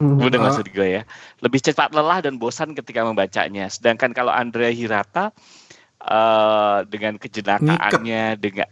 Udah 0.02 0.40
uh. 0.42 0.44
maksud 0.50 0.66
gue 0.74 0.88
ya. 0.98 1.02
Lebih 1.46 1.62
cepat 1.62 1.94
lelah 1.94 2.26
dan 2.26 2.42
bosan 2.42 2.74
ketika 2.74 3.06
membacanya. 3.06 3.70
Sedangkan 3.70 4.18
kalau 4.18 4.34
Andrea 4.34 4.74
Hirata 4.74 5.30
uh, 6.02 6.82
dengan 6.90 7.22
kejenakaannya, 7.22 8.42
dengan 8.42 8.66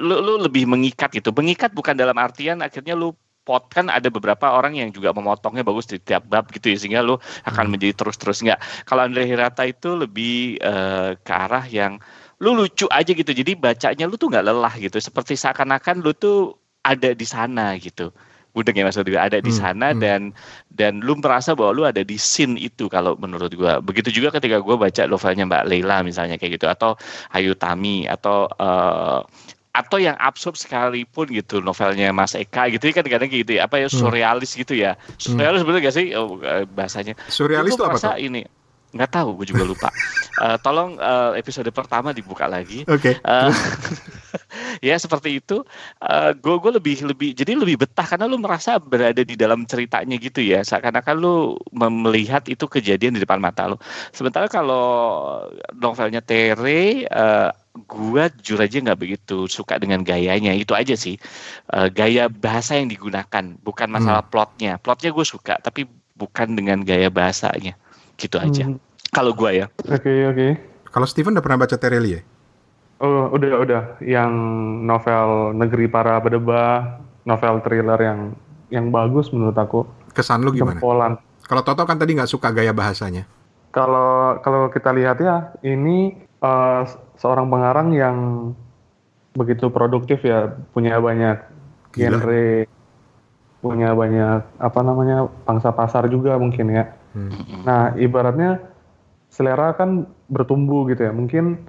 lu, 0.00 0.16
lu 0.24 0.40
lebih 0.40 0.64
mengikat 0.64 1.12
gitu. 1.12 1.28
Mengikat 1.36 1.76
bukan 1.76 1.92
dalam 1.92 2.16
artian 2.16 2.64
akhirnya 2.64 2.96
lu 2.96 3.12
pot 3.46 3.70
kan 3.70 3.86
ada 3.86 4.10
beberapa 4.10 4.50
orang 4.50 4.74
yang 4.74 4.90
juga 4.90 5.14
memotongnya 5.14 5.62
bagus 5.62 5.86
di 5.86 6.02
tiap 6.02 6.26
bab 6.26 6.50
gitu 6.50 6.74
ya 6.74 6.76
sehingga 6.76 7.00
lu 7.06 7.14
akan 7.46 7.54
hmm. 7.54 7.70
menjadi 7.70 7.94
terus-terus 7.94 8.42
nggak 8.42 8.58
kalau 8.82 9.06
Andre 9.06 9.22
Hirata 9.22 9.62
itu 9.62 9.94
lebih 9.94 10.58
uh, 10.58 11.14
ke 11.22 11.30
arah 11.32 11.62
yang 11.70 12.02
lu 12.42 12.58
lucu 12.58 12.90
aja 12.90 13.14
gitu 13.14 13.30
jadi 13.30 13.54
bacanya 13.54 14.04
lu 14.10 14.18
tuh 14.18 14.28
nggak 14.34 14.44
lelah 14.44 14.74
gitu 14.82 14.98
seperti 14.98 15.38
seakan-akan 15.38 16.02
lu 16.02 16.10
tuh 16.10 16.58
ada 16.82 17.14
di 17.14 17.24
sana 17.24 17.78
gitu 17.78 18.10
Budeng 18.56 18.72
ya 18.72 18.88
Mas 18.88 18.96
juga 18.96 19.20
ada 19.20 19.36
di 19.36 19.52
hmm, 19.52 19.60
sana 19.60 19.92
hmm. 19.92 20.00
dan 20.00 20.20
dan 20.72 21.04
lu 21.04 21.12
merasa 21.20 21.52
bahwa 21.52 21.76
lu 21.76 21.84
ada 21.84 22.00
di 22.00 22.16
scene 22.16 22.56
itu 22.56 22.88
kalau 22.88 23.12
menurut 23.20 23.52
gua. 23.52 23.84
Begitu 23.84 24.08
juga 24.08 24.32
ketika 24.32 24.64
gua 24.64 24.80
baca 24.80 25.04
novelnya 25.04 25.44
Mbak 25.44 25.68
Leila 25.68 26.00
misalnya 26.00 26.40
kayak 26.40 26.56
gitu 26.56 26.64
atau 26.64 26.96
Ayu 27.36 27.52
Tami 27.52 28.08
atau 28.08 28.48
uh, 28.56 29.20
atau 29.76 30.00
yang 30.00 30.16
absurd 30.16 30.56
sekalipun 30.56 31.28
gitu 31.28 31.60
novelnya 31.60 32.08
Mas 32.16 32.32
Eka 32.32 32.72
gitu 32.72 32.88
kan 32.96 33.04
kadang 33.04 33.28
gitu 33.28 33.60
ya 33.60 33.68
apa 33.68 33.76
ya 33.76 33.92
hmm. 33.92 33.98
surrealis 34.00 34.56
gitu 34.56 34.72
ya 34.72 34.96
surrealis 35.20 35.60
hmm. 35.60 35.68
bener 35.68 35.80
gak 35.84 35.94
sih 35.94 36.16
oh, 36.16 36.40
eh, 36.40 36.64
bahasanya 36.64 37.12
surrealis 37.28 37.76
itu 37.76 37.84
apa 37.84 38.00
tuh? 38.00 38.16
ini 38.16 38.48
nggak 38.96 39.12
tahu 39.12 39.36
gue 39.36 39.52
juga 39.52 39.68
lupa 39.68 39.88
uh, 40.40 40.56
tolong 40.64 40.96
uh, 40.96 41.36
episode 41.36 41.68
pertama 41.76 42.16
dibuka 42.16 42.48
lagi 42.48 42.88
oke 42.88 42.96
okay. 42.96 43.14
uh, 43.20 43.52
ya 44.88 44.96
seperti 44.96 45.40
itu. 45.40 45.62
Uh, 46.00 46.32
gue 46.36 46.56
gue 46.60 46.72
lebih 46.78 46.96
lebih 47.06 47.30
jadi 47.32 47.56
lebih 47.56 47.86
betah 47.86 48.06
karena 48.06 48.26
lu 48.28 48.38
merasa 48.40 48.78
berada 48.78 49.22
di 49.22 49.34
dalam 49.34 49.64
ceritanya 49.64 50.16
gitu 50.16 50.40
ya. 50.42 50.62
Seakan-akan 50.62 51.16
lu 51.16 51.56
melihat 51.74 52.46
itu 52.46 52.64
kejadian 52.68 53.16
di 53.16 53.20
depan 53.22 53.40
mata 53.40 53.68
lu. 53.70 53.76
Sementara 54.12 54.46
kalau 54.46 55.46
novelnya 55.76 56.20
Tere 56.22 57.06
uh, 57.08 57.50
gua 57.86 58.32
jujur 58.40 58.62
aja 58.62 58.76
nggak 58.80 59.00
begitu 59.00 59.48
suka 59.48 59.80
dengan 59.80 60.02
gayanya. 60.06 60.52
Itu 60.56 60.76
aja 60.76 60.94
sih. 60.94 61.20
Uh, 61.72 61.88
gaya 61.92 62.28
bahasa 62.30 62.78
yang 62.78 62.88
digunakan 62.88 63.44
bukan 63.60 63.88
masalah 63.90 64.24
hmm. 64.24 64.32
plotnya. 64.32 64.72
Plotnya 64.80 65.10
gue 65.12 65.26
suka 65.26 65.58
tapi 65.60 65.88
bukan 66.16 66.56
dengan 66.56 66.84
gaya 66.84 67.08
bahasanya. 67.12 67.76
Gitu 68.16 68.40
aja. 68.40 68.68
Hmm. 68.68 68.80
kalau 69.14 69.32
gua 69.32 69.54
ya. 69.54 69.66
Oke 69.86 70.02
okay, 70.02 70.18
oke. 70.28 70.36
Okay. 70.36 70.50
kalau 70.92 71.06
Steven 71.08 71.36
udah 71.36 71.44
pernah 71.44 71.60
baca 71.62 71.76
Terelie 71.76 72.35
oh 73.02 73.32
udah 73.32 73.52
udah 73.62 73.82
yang 74.04 74.32
novel 74.84 75.52
Negeri 75.56 75.86
Para 75.90 76.20
Bedebah 76.22 77.00
novel 77.26 77.60
thriller 77.64 78.00
yang 78.00 78.20
yang 78.72 78.86
bagus 78.90 79.30
menurut 79.30 79.56
aku 79.56 79.84
kesan 80.16 80.42
lu 80.42 80.54
gimana 80.54 80.80
Jempolan. 80.80 81.12
kalau 81.46 81.62
Toto 81.62 81.84
kan 81.84 82.00
tadi 82.00 82.16
nggak 82.16 82.30
suka 82.30 82.50
gaya 82.50 82.72
bahasanya 82.72 83.28
kalau 83.76 84.40
kalau 84.40 84.72
kita 84.72 84.88
lihat 84.96 85.20
ya 85.20 85.52
ini 85.60 86.16
uh, 86.40 86.82
seorang 87.20 87.48
pengarang 87.48 87.92
yang 87.92 88.16
begitu 89.36 89.68
produktif 89.68 90.24
ya, 90.24 90.56
punya 90.72 90.96
banyak 90.96 91.36
Gila. 91.92 92.16
genre, 92.20 92.64
punya 93.60 93.92
banyak 93.92 94.40
apa 94.56 94.80
namanya 94.80 95.28
pangsa 95.44 95.72
pasar 95.76 96.08
juga 96.08 96.40
mungkin 96.40 96.72
ya. 96.72 96.84
Hmm. 97.12 97.64
Nah 97.64 97.92
ibaratnya 98.00 98.64
selera 99.28 99.76
kan 99.76 100.08
bertumbuh 100.32 100.88
gitu 100.88 101.04
ya. 101.08 101.12
Mungkin 101.12 101.68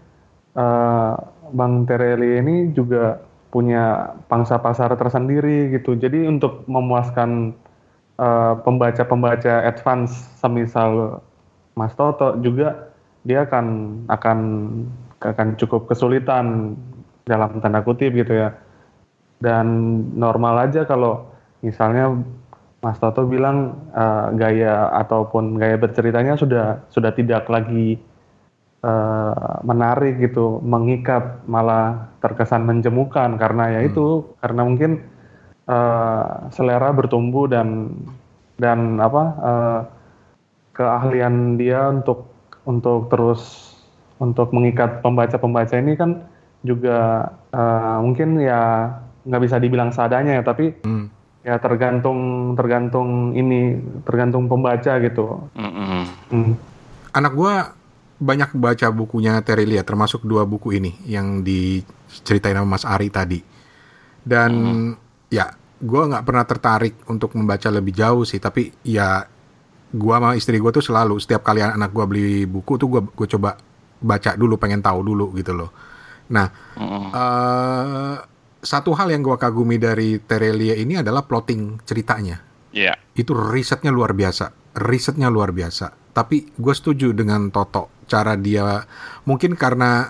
uh, 0.57 1.13
Bang 1.53 1.87
Tereli 1.87 2.41
ini 2.41 2.55
juga 2.75 3.21
punya 3.47 4.13
pangsa 4.27 4.59
pasar 4.59 4.91
tersendiri 4.99 5.71
gitu. 5.71 5.95
Jadi 5.95 6.27
untuk 6.27 6.67
memuaskan 6.67 7.55
eh, 8.19 8.53
pembaca-pembaca 8.61 9.63
uh, 9.63 9.69
advance 9.71 10.11
semisal 10.43 11.23
Mas 11.77 11.95
Toto 11.95 12.35
juga 12.43 12.91
dia 13.23 13.47
akan 13.47 13.65
akan 14.11 14.39
akan 15.23 15.47
cukup 15.55 15.87
kesulitan 15.87 16.75
dalam 17.23 17.63
tanda 17.63 17.79
kutip 17.81 18.11
gitu 18.13 18.35
ya. 18.35 18.49
Dan 19.39 19.65
normal 20.17 20.67
aja 20.67 20.83
kalau 20.83 21.31
misalnya 21.63 22.11
Mas 22.83 22.99
Toto 22.99 23.25
bilang 23.25 23.87
uh, 23.95 24.29
gaya 24.35 24.91
ataupun 25.01 25.57
gaya 25.57 25.79
berceritanya 25.79 26.35
sudah 26.35 26.83
sudah 26.91 27.15
tidak 27.15 27.47
lagi 27.47 27.97
uh, 28.83 29.61
menarik 29.63 30.19
gitu, 30.19 30.59
mengikat, 30.61 31.45
malah 31.49 32.11
terkesan 32.21 32.65
menjemukan 32.65 33.37
karena 33.37 33.77
ya 33.77 33.81
hmm. 33.85 33.89
itu 33.89 34.05
karena 34.41 34.61
mungkin 34.65 34.91
uh, 35.69 36.49
selera 36.49 36.89
bertumbuh 36.91 37.45
dan 37.47 37.93
dan 38.57 38.97
apa 38.97 39.23
uh, 39.37 39.79
keahlian 40.73 41.57
dia 41.61 41.89
untuk 41.89 42.29
untuk 42.65 43.09
terus 43.09 43.73
untuk 44.17 44.49
mengikat 44.49 45.05
pembaca-pembaca 45.05 45.77
ini 45.77 45.93
kan 45.93 46.25
juga 46.65 47.31
uh, 47.53 48.01
mungkin 48.01 48.41
ya 48.41 48.91
nggak 49.27 49.43
bisa 49.45 49.61
dibilang 49.61 49.93
seadanya 49.93 50.41
ya 50.41 50.43
tapi 50.43 50.73
hmm. 50.81 51.05
ya 51.45 51.61
tergantung 51.61 52.53
tergantung 52.57 53.37
ini 53.37 53.77
tergantung 54.03 54.49
pembaca 54.49 54.97
gitu. 54.99 55.47
Mm-hmm. 55.53 56.03
Hmm. 56.33 56.53
Anak 57.13 57.33
gua 57.37 57.76
banyak 58.17 58.57
baca 58.57 58.87
bukunya 58.89 59.37
Terelia 59.45 59.85
termasuk 59.85 60.25
dua 60.25 60.43
buku 60.43 60.73
ini 60.77 60.97
yang 61.05 61.45
diceritain 61.45 62.57
sama 62.57 62.77
Mas 62.77 62.85
Ari 62.85 63.13
tadi 63.13 63.39
dan 64.25 64.51
hmm. 64.53 65.29
ya 65.29 65.53
gua 65.81 66.09
nggak 66.09 66.25
pernah 66.25 66.45
tertarik 66.49 66.95
untuk 67.05 67.37
membaca 67.37 67.69
lebih 67.69 67.93
jauh 67.93 68.25
sih 68.25 68.41
tapi 68.41 68.73
ya 68.81 69.21
gua 69.93 70.17
sama 70.17 70.29
istri 70.33 70.57
gua 70.57 70.73
tuh 70.73 70.81
selalu 70.81 71.21
setiap 71.21 71.45
kali 71.45 71.61
anak 71.61 71.93
gua 71.93 72.09
beli 72.09 72.49
buku 72.49 72.81
tuh 72.81 72.89
gua 72.89 73.01
gua 73.05 73.27
coba 73.29 73.51
baca 74.01 74.37
dulu, 74.37 74.55
pengen 74.61 74.81
tahu 74.81 74.99
dulu 75.01 75.33
gitu 75.37 75.53
loh. 75.57 75.71
Nah, 76.33 76.47
mm. 76.77 77.09
uh, 77.13 78.15
satu 78.61 78.91
hal 78.93 79.13
yang 79.13 79.23
gue 79.23 79.37
kagumi 79.39 79.79
dari 79.79 80.19
Terelia 80.21 80.75
ini 80.75 80.99
adalah 80.99 81.23
plotting 81.25 81.81
ceritanya. 81.87 82.41
Iya. 82.75 82.93
Yeah. 82.93 82.97
Itu 83.17 83.33
risetnya 83.33 83.89
luar 83.89 84.13
biasa, 84.13 84.77
risetnya 84.77 85.31
luar 85.31 85.55
biasa. 85.55 86.06
Tapi 86.17 86.49
gue 86.49 86.73
setuju 86.73 87.13
dengan 87.13 87.53
Toto, 87.53 87.93
cara 88.09 88.33
dia 88.33 88.81
mungkin 89.21 89.53
karena 89.53 90.09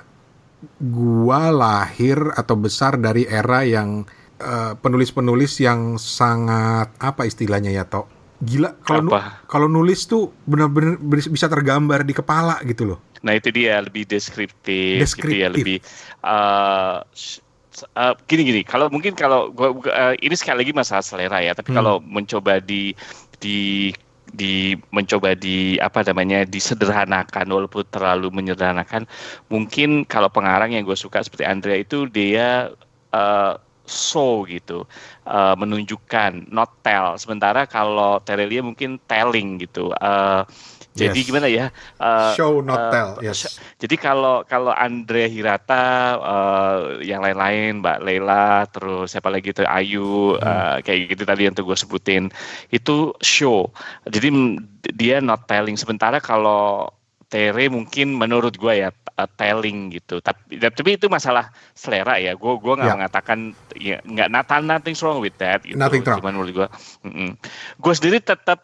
gua 0.80 1.52
lahir 1.52 2.18
atau 2.34 2.56
besar 2.56 2.96
dari 2.96 3.28
era 3.28 3.68
yang 3.68 4.08
eh, 4.40 4.74
penulis-penulis 4.80 5.60
yang 5.60 6.00
sangat 6.00 6.96
apa 6.98 7.28
istilahnya 7.28 7.76
ya 7.76 7.84
Tok? 7.84 8.08
Gila 8.38 8.78
kalau 8.86 9.02
nu 9.04 9.12
kalau 9.50 9.68
nulis 9.68 10.06
tuh 10.06 10.30
benar-benar 10.46 10.96
bisa 11.04 11.50
tergambar 11.50 12.06
di 12.06 12.14
kepala 12.14 12.62
gitu 12.64 12.96
loh. 12.96 13.00
Nah 13.26 13.34
itu 13.34 13.50
dia 13.50 13.82
lebih 13.82 14.06
deskriptif, 14.06 15.02
gitu 15.18 15.28
ya 15.34 15.50
Deskriptif. 15.50 15.54
lebih 15.58 15.78
eh, 16.24 16.98
sh- 17.12 17.42
s- 17.74 17.90
eh, 17.98 18.14
gini-gini. 18.30 18.62
Kalau 18.62 18.94
mungkin 18.94 19.18
kalau 19.18 19.50
gua, 19.50 19.74
eh, 19.90 20.14
ini 20.22 20.38
sekali 20.38 20.62
lagi 20.62 20.74
masalah 20.74 21.02
selera 21.02 21.42
ya. 21.42 21.58
Tapi 21.58 21.74
Hmm. 21.74 21.78
kalau 21.82 21.96
mencoba 22.00 22.62
di 22.62 22.94
di 23.42 23.90
di 24.34 24.76
mencoba 24.92 25.34
di 25.38 25.80
apa 25.80 26.04
namanya 26.04 26.44
disederhanakan 26.44 27.48
walaupun 27.48 27.84
terlalu 27.92 28.28
menyederhanakan. 28.34 29.08
Mungkin 29.52 30.04
kalau 30.08 30.28
pengarang 30.32 30.76
yang 30.76 30.84
gue 30.84 30.98
suka 30.98 31.24
seperti 31.24 31.48
Andrea 31.48 31.80
itu 31.80 32.08
dia 32.12 32.72
eh, 33.14 33.54
show 33.88 34.44
gitu 34.48 34.84
eh, 35.28 35.56
menunjukkan 35.56 36.52
not 36.52 36.84
tell. 36.84 37.16
Sementara 37.16 37.64
kalau 37.70 38.20
Terelia 38.24 38.60
mungkin 38.64 39.00
telling 39.08 39.64
gitu 39.64 39.92
Eh, 39.96 40.44
jadi 40.98 41.14
Yes. 41.14 41.24
gimana 41.24 41.48
ya 41.48 41.70
Eh, 41.96 42.32
Show 42.34 42.60
not 42.60 42.78
eh, 42.80 42.92
tell, 42.92 43.10
yes. 43.22 43.62
Jadi 43.78 43.96
kalau 43.96 44.42
kalau 44.44 44.74
Andrea 44.74 45.30
Hirata, 45.30 45.86
eh, 46.18 46.78
yang 47.06 47.22
lain-lain, 47.22 47.80
Mbak 47.80 47.98
Leila, 48.02 48.66
terus 48.68 49.14
siapa 49.14 49.30
lagi 49.30 49.54
itu 49.54 49.62
Ayu, 49.62 50.34
Hmm. 50.36 50.42
eh, 50.42 50.78
kayak 50.82 51.00
gitu 51.14 51.24
tadi 51.24 51.46
yang 51.46 51.54
tuh 51.54 51.64
gue 51.64 51.78
sebutin, 51.78 52.34
itu 52.70 53.14
show. 53.20 53.70
Jadi 54.04 54.28
mm, 54.28 54.52
dia 54.92 55.22
not 55.22 55.46
telling. 55.46 55.78
Sementara 55.78 56.18
kalau 56.18 56.90
Tere 57.28 57.68
mungkin 57.68 58.16
menurut 58.16 58.56
gue 58.56 58.72
ya 58.72 58.88
uh, 58.88 59.28
telling 59.36 59.92
gitu. 59.92 60.24
Tapi 60.24 60.64
tapi 60.64 60.96
itu 60.96 61.12
masalah 61.12 61.52
selera 61.76 62.16
ya. 62.16 62.40
Gue 62.40 62.56
gua 62.56 62.80
nggak 62.80 62.88
Ya. 62.88 62.96
mengatakan 62.96 63.40
ya 63.76 63.98
nggak 64.00 64.32
nothing 64.32 64.64
nothing 64.64 64.96
wrong 65.04 65.20
with 65.20 65.36
that. 65.36 65.60
Gitu. 65.60 65.76
Nothing 65.76 66.08
wrong. 66.08 66.24
Cuman 66.24 66.40
menurut 66.40 66.56
gue, 66.56 66.68
gue 67.76 67.94
sendiri 68.00 68.24
tetap 68.24 68.64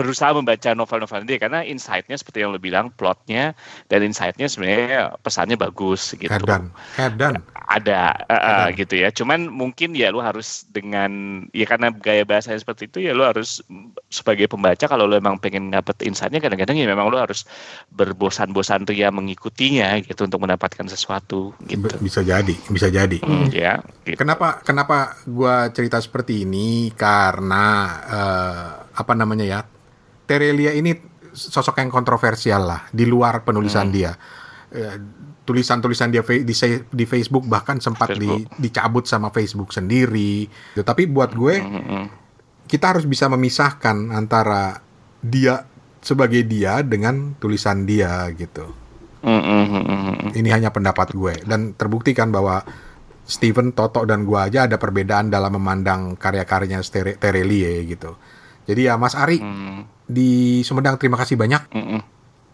berusaha 0.00 0.32
membaca 0.32 0.72
novel-novel 0.72 1.28
dia 1.28 1.36
karena 1.36 1.60
insight-nya 1.60 2.16
seperti 2.16 2.40
yang 2.40 2.56
lo 2.56 2.60
bilang 2.60 2.88
plotnya 2.96 3.52
dan 3.92 4.00
insight-nya 4.00 4.48
sebenarnya 4.48 5.20
pesannya 5.20 5.60
bagus 5.60 6.16
gitu 6.16 6.32
Edan, 6.32 6.72
Edan. 6.96 7.44
ada 7.68 8.16
Ada. 8.26 8.72
gitu 8.72 8.96
ya 8.96 9.12
cuman 9.12 9.52
mungkin 9.52 9.92
ya 9.92 10.08
lu 10.08 10.24
harus 10.24 10.64
dengan 10.72 11.44
ya 11.52 11.68
karena 11.68 11.92
gaya 11.92 12.24
bahasanya 12.24 12.58
seperti 12.64 12.88
itu 12.88 13.04
ya 13.04 13.12
lu 13.12 13.22
harus 13.28 13.60
sebagai 14.08 14.48
pembaca 14.48 14.88
kalau 14.88 15.04
lu 15.04 15.20
emang 15.20 15.36
pengen 15.36 15.68
dapet 15.68 16.00
insightnya 16.08 16.40
kadang-kadang 16.40 16.80
ya 16.80 16.88
memang 16.88 17.12
lu 17.12 17.20
harus 17.20 17.44
berbosan-bosan 17.92 18.88
ria 18.88 19.12
mengikutinya 19.12 20.00
gitu 20.02 20.24
untuk 20.24 20.40
mendapatkan 20.40 20.88
sesuatu 20.88 21.52
gitu 21.68 21.86
Bisa 22.00 22.24
jadi, 22.24 22.54
bisa 22.70 22.88
jadi. 22.88 23.18
Hmm, 23.20 23.52
ya 23.52 23.82
gitu. 24.06 24.16
Kenapa 24.16 24.62
kenapa 24.64 25.20
gua 25.28 25.68
cerita 25.74 26.00
seperti 26.00 26.46
ini 26.48 26.94
karena 26.94 27.64
eh, 28.08 28.68
apa 28.96 29.12
namanya 29.12 29.44
ya? 29.44 29.60
Terelia 30.30 30.70
ini 30.70 30.94
sosok 31.34 31.82
yang 31.82 31.90
kontroversial 31.90 32.62
lah 32.62 32.86
di 32.94 33.02
luar 33.02 33.42
penulisan 33.42 33.90
dia. 33.90 34.14
Eh, 34.70 34.96
tulisan-tulisan 35.42 36.14
dia 36.14 36.22
di, 36.22 36.54
di 36.86 37.04
Facebook 37.06 37.50
bahkan 37.50 37.82
sempat 37.82 38.14
di- 38.14 38.22
Facebook. 38.22 38.54
dicabut 38.54 39.04
sama 39.10 39.34
Facebook 39.34 39.74
sendiri. 39.74 40.46
Tapi 40.78 41.10
buat 41.10 41.34
gue 41.34 41.58
Mm-mm. 41.58 42.04
kita 42.70 42.94
harus 42.94 43.10
bisa 43.10 43.26
memisahkan 43.26 44.14
antara 44.14 44.78
dia 45.18 45.66
sebagai 45.98 46.46
dia 46.46 46.86
dengan 46.86 47.34
tulisan 47.42 47.82
dia 47.82 48.30
gitu. 48.38 48.70
Mm-mm, 49.26 49.62
mm-mm. 49.74 50.30
Ini 50.32 50.48
hanya 50.54 50.70
pendapat 50.70 51.10
gue 51.12 51.42
dan 51.44 51.74
terbuktikan 51.74 52.30
bahwa 52.30 52.62
Steven, 53.26 53.70
Toto 53.70 54.02
dan 54.06 54.26
gue 54.26 54.38
aja 54.38 54.66
ada 54.66 54.74
perbedaan 54.74 55.30
dalam 55.30 55.54
memandang 55.54 56.14
karya-karyanya 56.18 56.82
Terelie 57.18 57.86
gitu. 57.86 58.18
Jadi 58.70 58.86
ya 58.86 58.94
Mas 58.94 59.18
Ari 59.18 59.42
Mm, 59.42 59.82
di 60.06 60.62
Sumedang 60.62 60.94
terima 60.94 61.18
kasih 61.18 61.34
banyak. 61.34 61.74
mm-mm. 61.74 62.00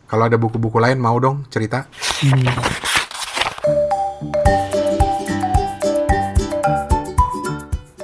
Kalau 0.09 0.25
ada 0.25 0.41
buku-buku 0.41 0.81
lain 0.81 0.97
mau 0.97 1.21
dong 1.21 1.45
cerita. 1.53 1.85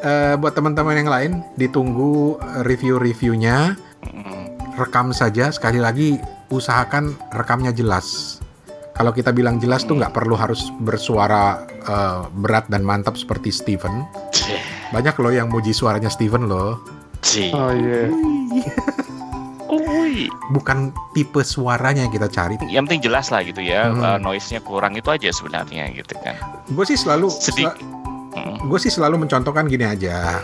Eh, 0.03 0.35
buat 0.37 0.53
teman-teman 0.53 0.98
yang 0.98 1.09
lain 1.09 1.33
ditunggu 1.57 2.37
review-reviewnya. 2.68 3.81
Rekam 4.77 5.16
saja 5.16 5.48
sekali 5.48 5.81
lagi 5.81 6.20
usahakan 6.53 7.16
rekamnya 7.33 7.72
jelas. 7.72 8.40
Kalau 8.92 9.14
kita 9.16 9.33
bilang 9.33 9.57
jelas 9.57 9.88
tuh 9.88 9.96
nggak 9.96 10.12
perlu 10.12 10.37
harus 10.37 10.68
bersuara 10.85 11.64
eh, 11.64 12.20
berat 12.29 12.68
dan 12.68 12.85
mantap 12.85 13.16
seperti 13.16 13.48
Steven. 13.48 14.05
Banyak 14.94 15.16
loh 15.16 15.33
yang 15.33 15.48
muji 15.48 15.72
suaranya 15.72 16.12
Steven 16.12 16.44
loh. 16.44 17.01
Cih. 17.22 17.50
Oh 17.50 17.70
iya. 17.70 18.11
Ui. 19.72 20.28
Bukan 20.52 20.92
tipe 21.11 21.40
suaranya 21.40 22.04
yang 22.04 22.12
kita 22.12 22.28
cari. 22.28 22.61
yang 22.68 22.85
penting 22.85 23.00
jelas 23.02 23.32
lah 23.32 23.40
gitu 23.40 23.58
ya 23.58 23.88
Hmm. 23.88 24.04
eh, 24.04 24.18
noise-nya 24.20 24.61
kurang 24.61 24.92
itu 24.92 25.08
aja 25.08 25.30
sebenarnya 25.30 25.88
gitu 25.92 26.12
kan 26.18 26.37
Gue 26.68 26.85
sih 26.85 26.94
selalu 26.94 27.32
sedikit 27.32 27.80
Mm. 28.32 28.64
gue 28.64 28.78
sih 28.80 28.88
selalu 28.88 29.20
mencontohkan 29.20 29.68
gini 29.68 29.85
aja 29.85 30.40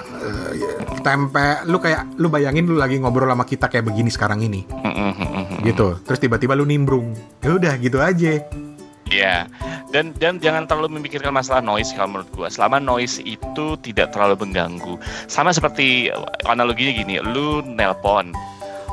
ya, 0.53 0.71
tempe 1.01 1.65
lu 1.65 1.81
kayak 1.81 2.21
lu 2.21 2.29
bayangin 2.29 2.69
lu 2.69 2.77
lagi 2.77 3.01
ngobrol 3.01 3.25
sama 3.27 3.49
kita 3.49 3.65
kayak 3.65 3.81
begini 3.83 4.13
sekarang 4.13 4.45
ini 4.45 4.61
Mm-mm, 4.69 5.17
mm-mm. 5.17 5.65
gitu 5.65 5.97
terus 6.05 6.21
tiba-tiba 6.21 6.53
lu 6.53 6.69
nimbrung 6.69 7.17
ya 7.41 7.49
udah 7.49 7.81
gitu 7.81 7.97
aja 7.97 8.45
Ya, 9.09 9.49
dan 9.89 10.13
dan 10.21 10.37
jangan 10.37 10.69
terlalu 10.69 11.01
memikirkan 11.01 11.33
masalah 11.33 11.65
noise 11.65 11.97
kalau 11.97 12.13
menurut 12.13 12.29
gua. 12.37 12.49
Selama 12.53 12.77
noise 12.77 13.25
itu 13.25 13.75
tidak 13.81 14.13
terlalu 14.13 14.45
mengganggu. 14.45 15.01
Sama 15.33 15.49
seperti 15.49 16.13
analoginya 16.45 16.93
gini, 16.93 17.15
lu 17.25 17.65
nelpon, 17.65 18.37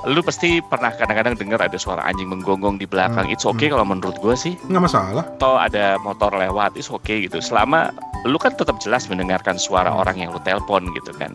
lu 0.06 0.22
pasti 0.22 0.62
pernah 0.62 0.94
kadang-kadang 0.94 1.34
dengar 1.34 1.66
ada 1.66 1.78
suara 1.82 2.06
anjing 2.06 2.30
menggonggong 2.30 2.78
di 2.78 2.86
belakang. 2.86 3.26
Hmm, 3.26 3.34
It's 3.34 3.46
okay 3.46 3.74
kalau 3.74 3.86
menurut 3.86 4.18
gua 4.22 4.38
sih. 4.38 4.54
nggak 4.70 4.84
masalah 4.86 5.26
Atau 5.38 5.58
ada 5.58 5.98
motor 6.02 6.30
lewat, 6.38 6.78
it's 6.78 6.94
okay 6.94 7.26
gitu. 7.26 7.42
Selama 7.42 7.90
lu 8.26 8.42
kan 8.42 8.54
tetap 8.58 8.82
jelas 8.82 9.06
mendengarkan 9.06 9.58
suara 9.62 9.94
orang 9.94 10.18
yang 10.18 10.30
lu 10.34 10.42
telepon 10.42 10.90
gitu 10.98 11.14
kan. 11.18 11.34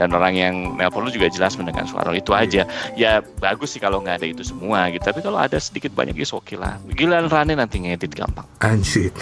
Dan 0.00 0.12
orang 0.16 0.32
yang 0.36 0.54
nelpon 0.76 1.04
lu 1.04 1.12
juga 1.12 1.28
jelas 1.32 1.56
mendengar 1.56 1.84
suara 1.88 2.12
itu 2.12 2.32
aja. 2.32 2.64
Ya 2.96 3.20
bagus 3.40 3.76
sih 3.76 3.80
kalau 3.80 4.00
nggak 4.04 4.20
ada 4.20 4.26
itu 4.28 4.44
semua 4.44 4.88
gitu. 4.92 5.04
Tapi 5.04 5.20
kalau 5.24 5.40
ada 5.40 5.56
sedikit 5.60 5.92
banyak 5.92 6.16
is 6.16 6.32
oke 6.32 6.56
lah. 6.56 6.76
Giliran 6.96 7.28
Rane 7.28 7.56
nanti 7.56 7.80
ngedit 7.80 8.12
gampang. 8.12 8.44
anjir 8.60 9.12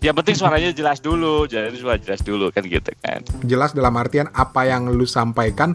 Yang 0.00 0.14
penting 0.22 0.36
suaranya 0.38 0.70
jelas 0.70 0.98
dulu, 1.02 1.44
jadi 1.50 1.74
suara 1.74 1.98
jelas 1.98 2.22
dulu 2.22 2.50
kan 2.54 2.62
gitu 2.66 2.90
kan. 3.02 3.20
jelas 3.42 3.74
dalam 3.74 3.94
artian 3.98 4.30
apa 4.34 4.66
yang 4.66 4.90
lu 4.90 5.04
sampaikan 5.04 5.74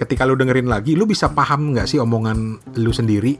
ketika 0.00 0.24
lu 0.24 0.32
dengerin 0.32 0.64
lagi 0.64 0.96
lu 0.96 1.04
bisa 1.04 1.28
paham 1.28 1.76
nggak 1.76 1.84
sih 1.84 2.00
omongan 2.00 2.56
lu 2.80 2.88
sendiri? 2.88 3.36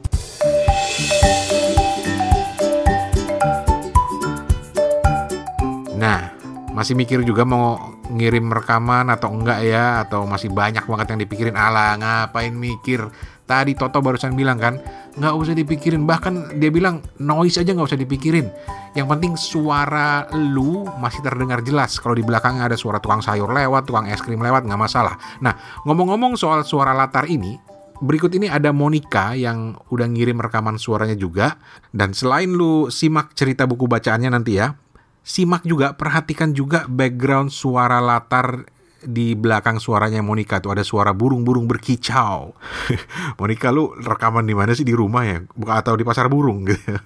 Nah, 5.97 6.33
masih 6.77 6.93
mikir 6.93 7.25
juga 7.25 7.45
mau 7.49 7.97
ngirim 8.13 8.53
rekaman 8.53 9.09
atau 9.09 9.33
enggak 9.33 9.65
ya? 9.65 10.05
Atau 10.05 10.29
masih 10.29 10.53
banyak 10.53 10.85
banget 10.85 11.07
yang 11.09 11.19
dipikirin 11.25 11.57
ala 11.57 11.97
ngapain 11.97 12.53
mikir 12.53 13.09
tadi 13.51 13.75
Toto 13.75 13.99
barusan 13.99 14.31
bilang 14.31 14.55
kan 14.55 14.79
nggak 15.19 15.33
usah 15.35 15.51
dipikirin. 15.51 16.07
Bahkan 16.07 16.55
dia 16.55 16.71
bilang 16.71 17.03
noise 17.19 17.59
aja 17.59 17.75
nggak 17.75 17.91
usah 17.91 17.99
dipikirin. 17.99 18.47
Yang 18.95 19.07
penting 19.11 19.33
suara 19.35 20.31
lu 20.31 20.87
masih 21.03 21.19
terdengar 21.19 21.59
jelas. 21.67 21.99
Kalau 21.99 22.15
di 22.15 22.23
belakangnya 22.23 22.71
ada 22.71 22.79
suara 22.79 23.03
tukang 23.03 23.19
sayur 23.19 23.51
lewat 23.51 23.91
tukang 23.91 24.07
es 24.07 24.23
krim 24.23 24.39
lewat 24.39 24.63
nggak 24.63 24.79
masalah. 24.79 25.19
Nah 25.43 25.83
ngomong-ngomong 25.83 26.39
soal 26.39 26.63
suara 26.63 26.95
latar 26.95 27.27
ini 27.27 27.59
Berikut 28.01 28.33
ini 28.33 28.49
ada 28.49 28.73
Monica 28.73 29.37
yang 29.37 29.77
udah 29.93 30.09
ngirim 30.09 30.41
rekaman 30.41 30.81
suaranya 30.81 31.13
juga. 31.13 31.61
Dan 31.93 32.17
selain 32.17 32.49
lu 32.49 32.89
simak 32.89 33.37
cerita 33.37 33.69
buku 33.69 33.85
bacaannya 33.85 34.33
nanti 34.33 34.57
ya, 34.57 34.73
simak 35.21 35.61
juga, 35.61 35.93
perhatikan 35.93 36.49
juga 36.57 36.89
background 36.89 37.53
suara 37.53 38.01
latar 38.01 38.65
di 39.01 39.33
belakang 39.33 39.81
suaranya 39.81 40.21
Monica 40.21 40.61
tuh 40.61 40.77
ada 40.77 40.83
suara 40.85 41.11
burung-burung 41.11 41.65
berkicau. 41.65 42.53
Monica 43.39 43.73
lu 43.73 43.93
rekaman 43.97 44.45
di 44.45 44.53
mana 44.53 44.71
sih 44.77 44.85
di 44.85 44.93
rumah 44.93 45.25
ya? 45.25 45.41
Bukan 45.41 45.75
atau 45.75 45.93
di 45.97 46.05
pasar 46.05 46.29
burung 46.29 46.65
gitu. 46.69 46.97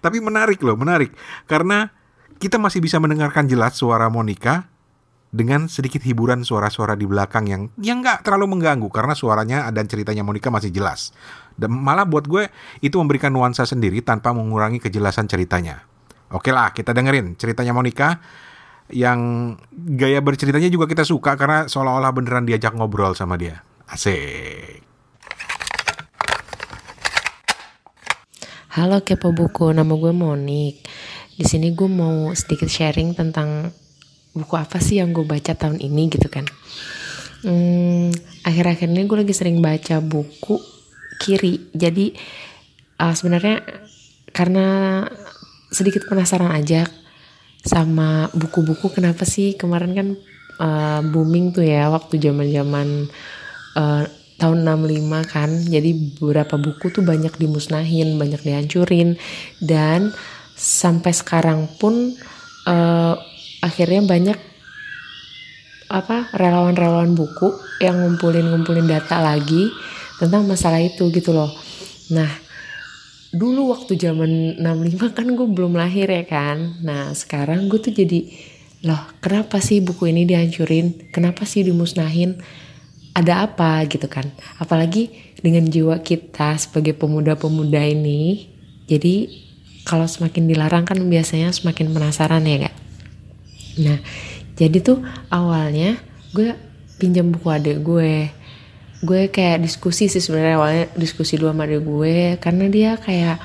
Tapi 0.00 0.18
menarik 0.20 0.60
loh, 0.62 0.76
menarik. 0.76 1.10
Karena 1.48 1.90
kita 2.40 2.56
masih 2.56 2.80
bisa 2.80 2.96
mendengarkan 3.02 3.48
jelas 3.50 3.76
suara 3.76 4.08
Monica 4.08 4.70
dengan 5.30 5.70
sedikit 5.70 6.02
hiburan 6.02 6.42
suara-suara 6.42 6.98
di 6.98 7.06
belakang 7.06 7.46
yang 7.46 7.62
yang 7.78 8.02
nggak 8.02 8.26
terlalu 8.26 8.58
mengganggu 8.58 8.90
karena 8.90 9.14
suaranya 9.14 9.70
dan 9.70 9.86
ceritanya 9.86 10.26
Monica 10.26 10.50
masih 10.50 10.74
jelas. 10.74 11.14
Dan 11.54 11.70
malah 11.76 12.06
buat 12.06 12.26
gue 12.26 12.50
itu 12.82 12.98
memberikan 12.98 13.30
nuansa 13.30 13.62
sendiri 13.66 14.02
tanpa 14.02 14.34
mengurangi 14.34 14.82
kejelasan 14.82 15.30
ceritanya. 15.30 15.86
Oke 16.30 16.54
lah, 16.54 16.70
kita 16.70 16.94
dengerin 16.94 17.34
ceritanya 17.34 17.74
Monica 17.74 18.22
yang 18.90 19.54
gaya 19.72 20.18
berceritanya 20.22 20.70
juga 20.70 20.90
kita 20.90 21.06
suka 21.06 21.34
karena 21.38 21.66
seolah-olah 21.70 22.12
beneran 22.14 22.46
diajak 22.46 22.74
ngobrol 22.74 23.14
sama 23.14 23.38
dia. 23.38 23.62
Asik. 23.90 24.86
Halo 28.70 29.02
Kepo 29.02 29.34
Buku, 29.34 29.74
nama 29.74 29.90
gue 29.90 30.14
Monik. 30.14 30.86
di 31.40 31.48
sini 31.48 31.72
gue 31.72 31.88
mau 31.88 32.36
sedikit 32.36 32.68
sharing 32.68 33.16
tentang 33.16 33.72
buku 34.36 34.54
apa 34.60 34.76
sih 34.76 35.00
yang 35.00 35.16
gue 35.16 35.24
baca 35.24 35.56
tahun 35.56 35.80
ini 35.80 36.12
gitu 36.12 36.28
kan. 36.28 36.44
Hmm, 37.42 38.12
akhir-akhir 38.44 38.92
ini 38.92 39.08
gue 39.08 39.18
lagi 39.24 39.34
sering 39.34 39.64
baca 39.64 39.98
buku 40.04 40.60
kiri. 41.18 41.72
Jadi 41.72 42.12
uh, 43.00 43.14
sebenarnya 43.16 43.64
karena 44.30 45.02
sedikit 45.72 46.06
penasaran 46.06 46.52
aja 46.52 46.86
sama 47.60 48.32
buku-buku 48.32 48.88
kenapa 48.88 49.28
sih 49.28 49.52
kemarin 49.56 49.92
kan 49.92 50.08
uh, 50.60 51.00
booming 51.04 51.52
tuh 51.52 51.64
ya 51.64 51.92
waktu 51.92 52.16
zaman-zaman 52.16 53.08
uh, 53.76 54.04
tahun 54.40 54.64
65 54.64 55.28
kan. 55.28 55.50
Jadi 55.68 56.16
beberapa 56.16 56.56
buku 56.56 56.88
tuh 56.88 57.04
banyak 57.04 57.36
dimusnahin, 57.36 58.16
banyak 58.16 58.40
dihancurin 58.40 59.20
dan 59.60 60.16
sampai 60.56 61.12
sekarang 61.12 61.68
pun 61.76 62.16
uh, 62.64 63.14
akhirnya 63.60 64.00
banyak 64.04 64.38
apa 65.90 66.30
relawan-relawan 66.32 67.12
buku 67.12 67.50
yang 67.82 67.98
ngumpulin-ngumpulin 68.00 68.86
data 68.86 69.20
lagi 69.20 69.68
tentang 70.16 70.46
masalah 70.46 70.80
itu 70.80 71.10
gitu 71.12 71.34
loh. 71.34 71.50
Nah, 72.14 72.30
dulu 73.30 73.70
waktu 73.70 73.94
zaman 73.94 74.58
65 74.58 75.14
kan 75.14 75.26
gue 75.30 75.46
belum 75.46 75.78
lahir 75.78 76.10
ya 76.10 76.26
kan. 76.26 76.82
Nah, 76.82 77.14
sekarang 77.14 77.70
gue 77.70 77.78
tuh 77.78 77.94
jadi 77.94 78.26
loh, 78.82 78.98
kenapa 79.22 79.62
sih 79.62 79.78
buku 79.78 80.10
ini 80.10 80.26
dihancurin? 80.26 81.10
Kenapa 81.14 81.46
sih 81.46 81.62
dimusnahin? 81.62 82.42
Ada 83.14 83.46
apa 83.46 83.86
gitu 83.86 84.06
kan? 84.10 84.26
Apalagi 84.58 85.34
dengan 85.38 85.66
jiwa 85.66 86.02
kita 86.02 86.58
sebagai 86.58 86.94
pemuda-pemuda 86.98 87.82
ini. 87.86 88.50
Jadi 88.90 89.30
kalau 89.86 90.06
semakin 90.06 90.50
dilarang 90.50 90.84
kan 90.86 90.98
biasanya 90.98 91.54
semakin 91.54 91.94
penasaran 91.94 92.42
ya, 92.46 92.66
Kak. 92.66 92.76
Nah, 93.80 93.98
jadi 94.58 94.76
tuh 94.82 94.98
awalnya 95.30 95.96
gue 96.34 96.54
pinjam 96.98 97.30
buku 97.30 97.48
adik 97.48 97.80
gue 97.80 98.28
gue 99.00 99.32
kayak 99.32 99.64
diskusi 99.64 100.12
sih 100.12 100.20
sebenarnya 100.20 100.56
awalnya 100.60 100.86
diskusi 100.96 101.40
dua 101.40 101.56
sama 101.56 101.64
adik 101.64 101.82
gue 101.84 102.36
karena 102.36 102.64
dia 102.68 102.90
kayak 103.00 103.40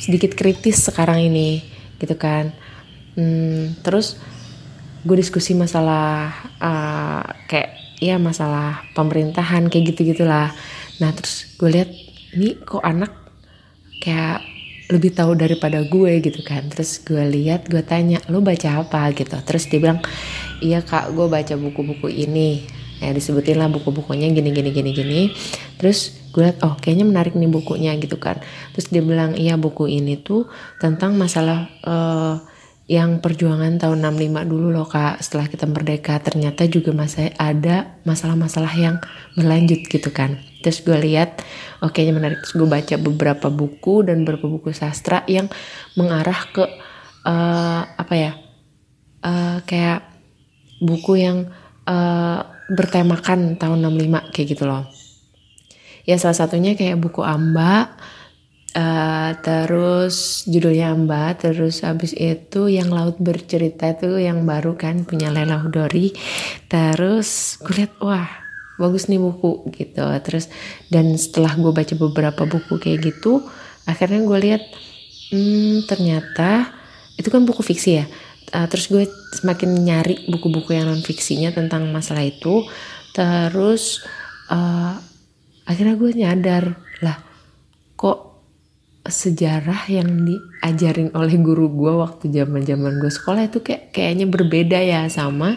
sedikit 0.00 0.32
kritis 0.32 0.88
sekarang 0.88 1.20
ini 1.28 1.60
gitu 2.00 2.16
kan. 2.16 2.52
Hmm, 3.18 3.76
terus 3.84 4.16
gue 5.04 5.16
diskusi 5.18 5.52
masalah 5.52 6.32
uh, 6.58 7.24
kayak 7.50 7.76
ya 7.98 8.16
masalah 8.16 8.86
pemerintahan 8.94 9.66
kayak 9.66 9.94
gitu 9.94 10.14
gitulah 10.14 10.54
nah 11.02 11.10
terus 11.10 11.50
gue 11.58 11.66
lihat 11.66 11.90
ini 12.34 12.58
kok 12.62 12.82
anak 12.82 13.10
kayak 14.02 14.42
lebih 14.88 15.12
tahu 15.12 15.36
daripada 15.36 15.84
gue 15.84 16.12
gitu 16.24 16.40
kan. 16.40 16.64
Terus 16.72 17.04
gue 17.04 17.20
lihat 17.20 17.68
gue 17.68 17.84
tanya 17.84 18.24
lo 18.32 18.40
baca 18.40 18.80
apa? 18.80 19.12
Gitu. 19.12 19.36
Terus 19.44 19.68
dia 19.68 19.78
bilang 19.84 20.00
iya 20.64 20.80
kak 20.80 21.12
gue 21.12 21.26
baca 21.28 21.54
buku-buku 21.60 22.08
ini 22.08 22.77
ya 22.98 23.10
disebutin 23.14 23.58
lah 23.58 23.70
buku-bukunya 23.70 24.30
gini 24.30 24.50
gini 24.50 24.70
gini 24.70 24.90
gini. 24.94 25.20
Terus 25.78 26.18
gue 26.34 26.44
lihat 26.44 26.62
oh 26.62 26.76
kayaknya 26.78 27.06
menarik 27.08 27.34
nih 27.34 27.50
bukunya 27.50 27.94
gitu 27.98 28.18
kan. 28.18 28.42
Terus 28.74 28.90
dia 28.90 29.02
bilang 29.02 29.34
iya 29.38 29.54
buku 29.58 29.88
ini 29.88 30.18
tuh 30.20 30.46
tentang 30.82 31.14
masalah 31.14 31.70
uh, 31.86 32.42
yang 32.88 33.20
perjuangan 33.20 33.76
tahun 33.76 34.00
65 34.00 34.50
dulu 34.50 34.72
loh 34.72 34.88
kak. 34.88 35.20
Setelah 35.20 35.46
kita 35.46 35.68
merdeka 35.68 36.16
ternyata 36.24 36.64
juga 36.66 36.90
masih 36.96 37.30
ada 37.36 38.00
masalah-masalah 38.08 38.72
yang 38.74 38.96
berlanjut 39.36 39.86
gitu 39.86 40.10
kan. 40.10 40.40
Terus 40.64 40.82
gue 40.82 40.96
lihat 40.96 41.44
oke 41.84 41.94
okay, 41.94 42.10
menarik. 42.10 42.42
Terus 42.42 42.54
gue 42.56 42.68
baca 42.68 42.94
beberapa 42.98 43.46
buku 43.52 44.08
dan 44.08 44.24
beberapa 44.24 44.48
buku 44.48 44.74
sastra 44.74 45.22
yang 45.28 45.46
mengarah 45.94 46.40
ke 46.50 46.64
uh, 47.28 47.82
apa 47.84 48.14
ya 48.16 48.32
uh, 49.22 49.60
kayak 49.68 50.06
buku 50.80 51.22
yang 51.22 51.50
uh, 51.84 52.57
bertemakan 52.68 53.56
tahun 53.56 53.78
65 53.80 54.32
kayak 54.32 54.48
gitu 54.54 54.64
loh 54.68 54.84
ya 56.08 56.16
salah 56.16 56.36
satunya 56.36 56.76
kayak 56.76 57.00
buku 57.00 57.20
Amba 57.24 57.96
Uh, 58.78 59.32
terus 59.40 60.44
judulnya 60.44 60.92
Amba, 60.92 61.32
terus 61.34 61.80
abis 61.80 62.12
itu 62.12 62.68
yang 62.68 62.92
Laut 62.92 63.16
Bercerita 63.16 63.88
itu 63.96 64.20
yang 64.20 64.44
baru 64.44 64.76
kan 64.76 65.08
punya 65.08 65.32
Lela 65.32 65.56
Hudori. 65.56 66.12
Terus 66.68 67.56
gue 67.64 67.74
liat 67.74 67.96
wah 68.04 68.28
bagus 68.76 69.08
nih 69.08 69.16
buku 69.16 69.72
gitu. 69.72 70.04
Terus 70.20 70.52
dan 70.92 71.16
setelah 71.16 71.56
gue 71.56 71.72
baca 71.72 71.94
beberapa 71.96 72.42
buku 72.44 72.76
kayak 72.76 73.08
gitu, 73.08 73.40
akhirnya 73.88 74.20
gue 74.20 74.38
lihat 74.46 74.62
hmm, 75.32 75.88
ternyata 75.88 76.68
itu 77.16 77.32
kan 77.32 77.48
buku 77.48 77.64
fiksi 77.64 77.90
ya. 77.98 78.06
Uh, 78.48 78.66
terus 78.66 78.88
gue 78.88 79.04
semakin 79.36 79.76
nyari 79.76 80.24
buku-buku 80.28 80.72
yang 80.72 80.88
non 80.88 81.04
fiksinya 81.04 81.52
tentang 81.52 81.88
masalah 81.92 82.24
itu. 82.24 82.64
Terus 83.12 84.04
uh, 84.48 84.96
akhirnya 85.68 85.94
gue 86.00 86.10
nyadar 86.16 86.64
lah 87.04 87.20
kok 87.98 88.28
sejarah 89.08 89.88
yang 89.88 90.24
diajarin 90.24 91.12
oleh 91.16 91.36
guru 91.40 91.72
gue 91.72 91.92
waktu 91.96 92.28
zaman 92.28 92.64
zaman 92.64 93.00
gue 93.00 93.12
sekolah 93.12 93.48
itu 93.48 93.64
kayak 93.64 93.92
kayaknya 93.92 94.28
berbeda 94.28 94.78
ya 94.80 95.08
sama 95.08 95.56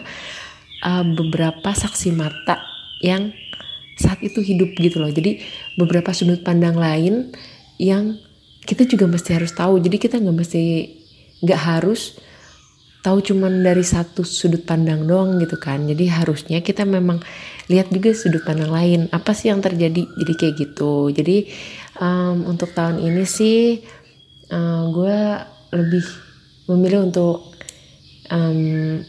uh, 0.84 1.04
beberapa 1.04 1.72
saksi 1.72 2.16
mata 2.16 2.60
yang 3.04 3.32
saat 4.00 4.24
itu 4.24 4.40
hidup 4.40 4.72
gitu 4.80 4.98
loh 4.98 5.12
jadi 5.12 5.40
beberapa 5.76 6.16
sudut 6.16 6.40
pandang 6.40 6.80
lain 6.80 7.32
yang 7.76 8.16
kita 8.64 8.88
juga 8.88 9.04
mesti 9.04 9.36
harus 9.36 9.52
tahu 9.52 9.78
jadi 9.84 9.96
kita 10.00 10.16
nggak 10.16 10.36
mesti 10.36 10.62
nggak 11.44 11.60
harus 11.60 12.16
tahu 13.02 13.18
cuman 13.18 13.66
dari 13.66 13.82
satu 13.82 14.22
sudut 14.22 14.62
pandang 14.62 15.04
doang 15.04 15.36
gitu 15.42 15.58
kan. 15.58 15.82
Jadi 15.84 16.06
harusnya 16.06 16.62
kita 16.62 16.86
memang 16.86 17.18
lihat 17.66 17.90
juga 17.90 18.14
sudut 18.14 18.46
pandang 18.46 18.70
lain. 18.70 19.00
Apa 19.10 19.34
sih 19.34 19.50
yang 19.50 19.58
terjadi? 19.58 20.06
Jadi 20.06 20.32
kayak 20.38 20.54
gitu. 20.56 21.10
Jadi 21.10 21.50
um, 21.98 22.46
untuk 22.46 22.70
tahun 22.72 23.02
ini 23.02 23.26
sih 23.26 23.82
uh, 24.54 24.82
gue 24.94 25.18
lebih 25.74 26.06
memilih 26.70 27.10
untuk 27.10 27.42
um, 28.30 29.02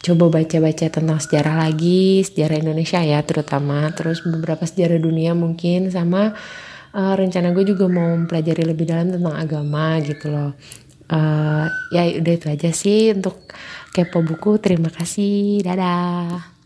coba 0.00 0.40
baca-baca 0.40 0.88
tentang 0.88 1.20
sejarah 1.20 1.68
lagi 1.68 2.24
sejarah 2.24 2.64
Indonesia 2.64 3.04
ya 3.04 3.20
terutama. 3.20 3.92
Terus 3.92 4.24
beberapa 4.24 4.64
sejarah 4.64 4.96
dunia 4.96 5.36
mungkin 5.36 5.92
sama 5.92 6.32
uh, 6.96 7.12
rencana 7.12 7.52
gue 7.52 7.76
juga 7.76 7.92
mau 7.92 8.08
mempelajari 8.16 8.64
lebih 8.64 8.88
dalam 8.88 9.12
tentang 9.12 9.36
agama 9.36 10.00
gitu 10.00 10.32
loh 10.32 10.56
uh, 11.12 11.66
ya 11.92 12.02
udah 12.20 12.32
itu 12.36 12.46
aja 12.48 12.70
sih 12.72 13.12
untuk 13.12 13.48
kepo 13.92 14.20
buku 14.24 14.60
terima 14.60 14.92
kasih 14.92 15.64
dadah 15.64 16.58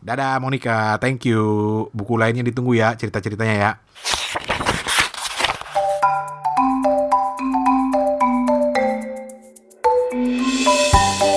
Dadah 0.00 0.40
Monica, 0.40 0.96
thank 0.96 1.28
you. 1.28 1.44
Buku 1.92 2.16
lainnya 2.16 2.40
ditunggu 2.40 2.72
ya, 2.72 2.96
cerita-ceritanya 2.96 3.56
ya. 3.60 3.70
Uh, 11.20 11.29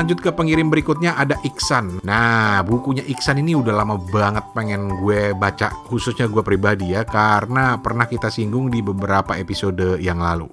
lanjut 0.00 0.16
ke 0.24 0.32
pengirim 0.32 0.72
berikutnya 0.72 1.12
ada 1.12 1.36
Iksan. 1.44 2.00
Nah, 2.08 2.64
bukunya 2.64 3.04
Iksan 3.04 3.36
ini 3.44 3.52
udah 3.52 3.84
lama 3.84 4.00
banget 4.00 4.48
pengen 4.56 4.96
gue 4.96 5.36
baca, 5.36 5.68
khususnya 5.92 6.24
gue 6.24 6.40
pribadi 6.40 6.96
ya, 6.96 7.04
karena 7.04 7.76
pernah 7.76 8.08
kita 8.08 8.32
singgung 8.32 8.72
di 8.72 8.80
beberapa 8.80 9.36
episode 9.36 10.00
yang 10.00 10.24
lalu. 10.24 10.48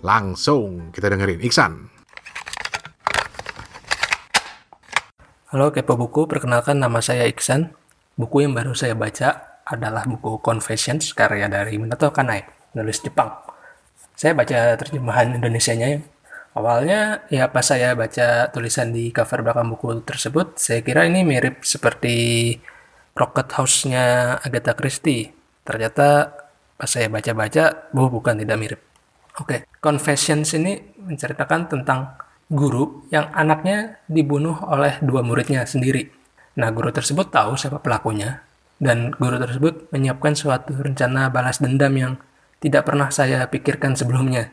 Langsung 0.00 0.88
kita 0.96 1.12
dengerin 1.12 1.44
Iksan. 1.44 1.72
Halo 5.52 5.68
Kepo 5.76 6.00
Buku, 6.00 6.24
perkenalkan 6.24 6.80
nama 6.80 7.04
saya 7.04 7.28
Iksan. 7.28 7.76
Buku 8.16 8.48
yang 8.48 8.56
baru 8.56 8.72
saya 8.72 8.96
baca 8.96 9.60
adalah 9.68 10.08
buku 10.08 10.40
Confessions 10.40 11.12
karya 11.12 11.52
dari 11.52 11.76
Minato 11.76 12.08
Kanai, 12.08 12.72
nulis 12.72 13.04
Jepang. 13.04 13.28
Saya 14.16 14.32
baca 14.32 14.72
terjemahan 14.80 15.36
Indonesianya 15.36 16.00
ya 16.00 16.00
Awalnya 16.50 17.30
ya 17.30 17.46
pas 17.54 17.62
saya 17.62 17.94
baca 17.94 18.50
tulisan 18.50 18.90
di 18.90 19.14
cover 19.14 19.46
belakang 19.46 19.70
buku 19.70 20.02
tersebut, 20.02 20.58
saya 20.58 20.82
kira 20.82 21.06
ini 21.06 21.22
mirip 21.22 21.62
seperti 21.62 22.58
Rocket 23.14 23.54
House-nya 23.54 24.38
Agatha 24.42 24.74
Christie. 24.74 25.30
Ternyata 25.62 26.34
pas 26.74 26.90
saya 26.90 27.06
baca-baca, 27.06 27.92
bu 27.94 28.10
bukan 28.10 28.34
tidak 28.34 28.58
mirip. 28.58 28.80
Oke, 29.38 29.46
okay. 29.46 29.60
Confessions 29.78 30.50
ini 30.58 30.74
menceritakan 30.98 31.70
tentang 31.70 32.18
guru 32.50 33.06
yang 33.14 33.30
anaknya 33.30 34.02
dibunuh 34.10 34.58
oleh 34.66 34.98
dua 35.06 35.22
muridnya 35.22 35.62
sendiri. 35.62 36.10
Nah, 36.58 36.74
guru 36.74 36.90
tersebut 36.90 37.30
tahu 37.30 37.54
siapa 37.54 37.78
pelakunya, 37.78 38.42
dan 38.82 39.14
guru 39.14 39.38
tersebut 39.38 39.86
menyiapkan 39.94 40.34
suatu 40.34 40.74
rencana 40.74 41.30
balas 41.30 41.62
dendam 41.62 41.94
yang 41.94 42.12
tidak 42.58 42.90
pernah 42.90 43.06
saya 43.14 43.46
pikirkan 43.46 43.94
sebelumnya. 43.94 44.50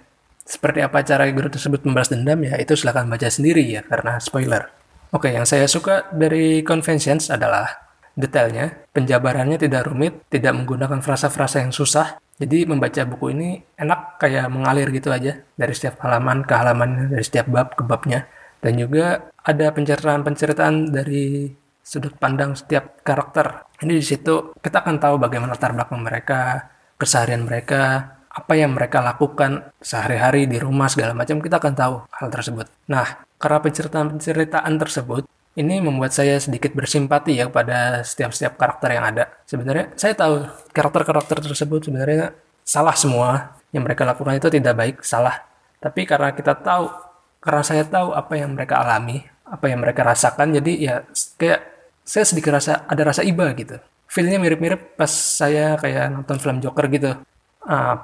Seperti 0.48 0.80
apa 0.80 1.04
cara 1.04 1.28
guru 1.36 1.52
tersebut 1.52 1.84
membalas 1.84 2.08
dendam 2.08 2.40
ya 2.40 2.56
itu 2.56 2.72
silahkan 2.80 3.04
baca 3.04 3.28
sendiri 3.28 3.68
ya 3.68 3.84
karena 3.84 4.16
spoiler. 4.24 4.72
Oke, 5.12 5.36
yang 5.36 5.44
saya 5.44 5.68
suka 5.68 6.08
dari 6.16 6.64
Conventions 6.64 7.28
adalah 7.28 7.68
detailnya, 8.16 8.88
penjabarannya 8.96 9.60
tidak 9.60 9.92
rumit, 9.92 10.24
tidak 10.32 10.56
menggunakan 10.56 11.04
frasa-frasa 11.04 11.62
yang 11.64 11.76
susah. 11.76 12.16
Jadi 12.40 12.64
membaca 12.64 13.02
buku 13.04 13.36
ini 13.36 13.50
enak 13.76 14.24
kayak 14.24 14.48
mengalir 14.48 14.88
gitu 14.96 15.12
aja 15.12 15.42
dari 15.60 15.74
setiap 15.76 16.00
halaman 16.08 16.48
ke 16.48 16.54
halaman, 16.56 17.12
dari 17.12 17.24
setiap 17.24 17.48
bab 17.52 17.76
ke 17.76 17.84
babnya. 17.84 18.24
Dan 18.64 18.80
juga 18.80 19.32
ada 19.44 19.68
penceritaan-penceritaan 19.72 20.92
dari 20.92 21.52
sudut 21.84 22.16
pandang 22.20 22.56
setiap 22.56 23.00
karakter. 23.04 23.64
Ini 23.80 23.94
di 23.96 24.06
situ 24.06 24.52
kita 24.60 24.84
akan 24.84 25.00
tahu 25.00 25.16
bagaimana 25.22 25.56
latar 25.56 25.72
belakang 25.72 26.04
mereka, 26.04 26.68
keseharian 27.00 27.48
mereka, 27.48 28.17
apa 28.38 28.54
yang 28.54 28.78
mereka 28.78 29.02
lakukan 29.02 29.74
sehari-hari 29.82 30.46
di 30.46 30.62
rumah 30.62 30.86
segala 30.86 31.18
macam 31.18 31.42
kita 31.42 31.58
akan 31.58 31.74
tahu 31.74 31.96
hal 32.06 32.30
tersebut. 32.30 32.70
Nah, 32.86 33.26
karena 33.42 33.58
penceritaan-penceritaan 33.66 34.74
tersebut 34.78 35.26
ini 35.58 35.82
membuat 35.82 36.14
saya 36.14 36.38
sedikit 36.38 36.78
bersimpati 36.78 37.34
ya 37.34 37.50
pada 37.50 38.06
setiap-setiap 38.06 38.62
karakter 38.62 38.94
yang 38.94 39.10
ada. 39.10 39.26
Sebenarnya 39.50 39.90
saya 39.98 40.14
tahu 40.14 40.46
karakter-karakter 40.70 41.42
tersebut 41.42 41.90
sebenarnya 41.90 42.38
salah 42.62 42.94
semua 42.94 43.58
yang 43.74 43.82
mereka 43.82 44.06
lakukan 44.06 44.38
itu 44.38 44.54
tidak 44.54 44.78
baik, 44.78 44.96
salah. 45.02 45.42
Tapi 45.82 46.06
karena 46.06 46.30
kita 46.38 46.54
tahu, 46.62 46.94
karena 47.42 47.64
saya 47.66 47.84
tahu 47.90 48.14
apa 48.14 48.38
yang 48.38 48.54
mereka 48.54 48.86
alami, 48.86 49.26
apa 49.50 49.66
yang 49.66 49.82
mereka 49.82 50.06
rasakan, 50.06 50.54
jadi 50.62 50.72
ya 50.78 50.96
kayak 51.42 51.62
saya 52.06 52.24
sedikit 52.24 52.54
rasa 52.54 52.86
ada 52.86 53.02
rasa 53.02 53.26
iba 53.26 53.50
gitu. 53.58 53.82
Feelnya 54.08 54.38
mirip-mirip 54.38 54.94
pas 54.94 55.10
saya 55.10 55.74
kayak 55.82 56.14
nonton 56.14 56.38
film 56.38 56.62
Joker 56.62 56.86
gitu. 56.88 57.18
Uh, 57.66 57.98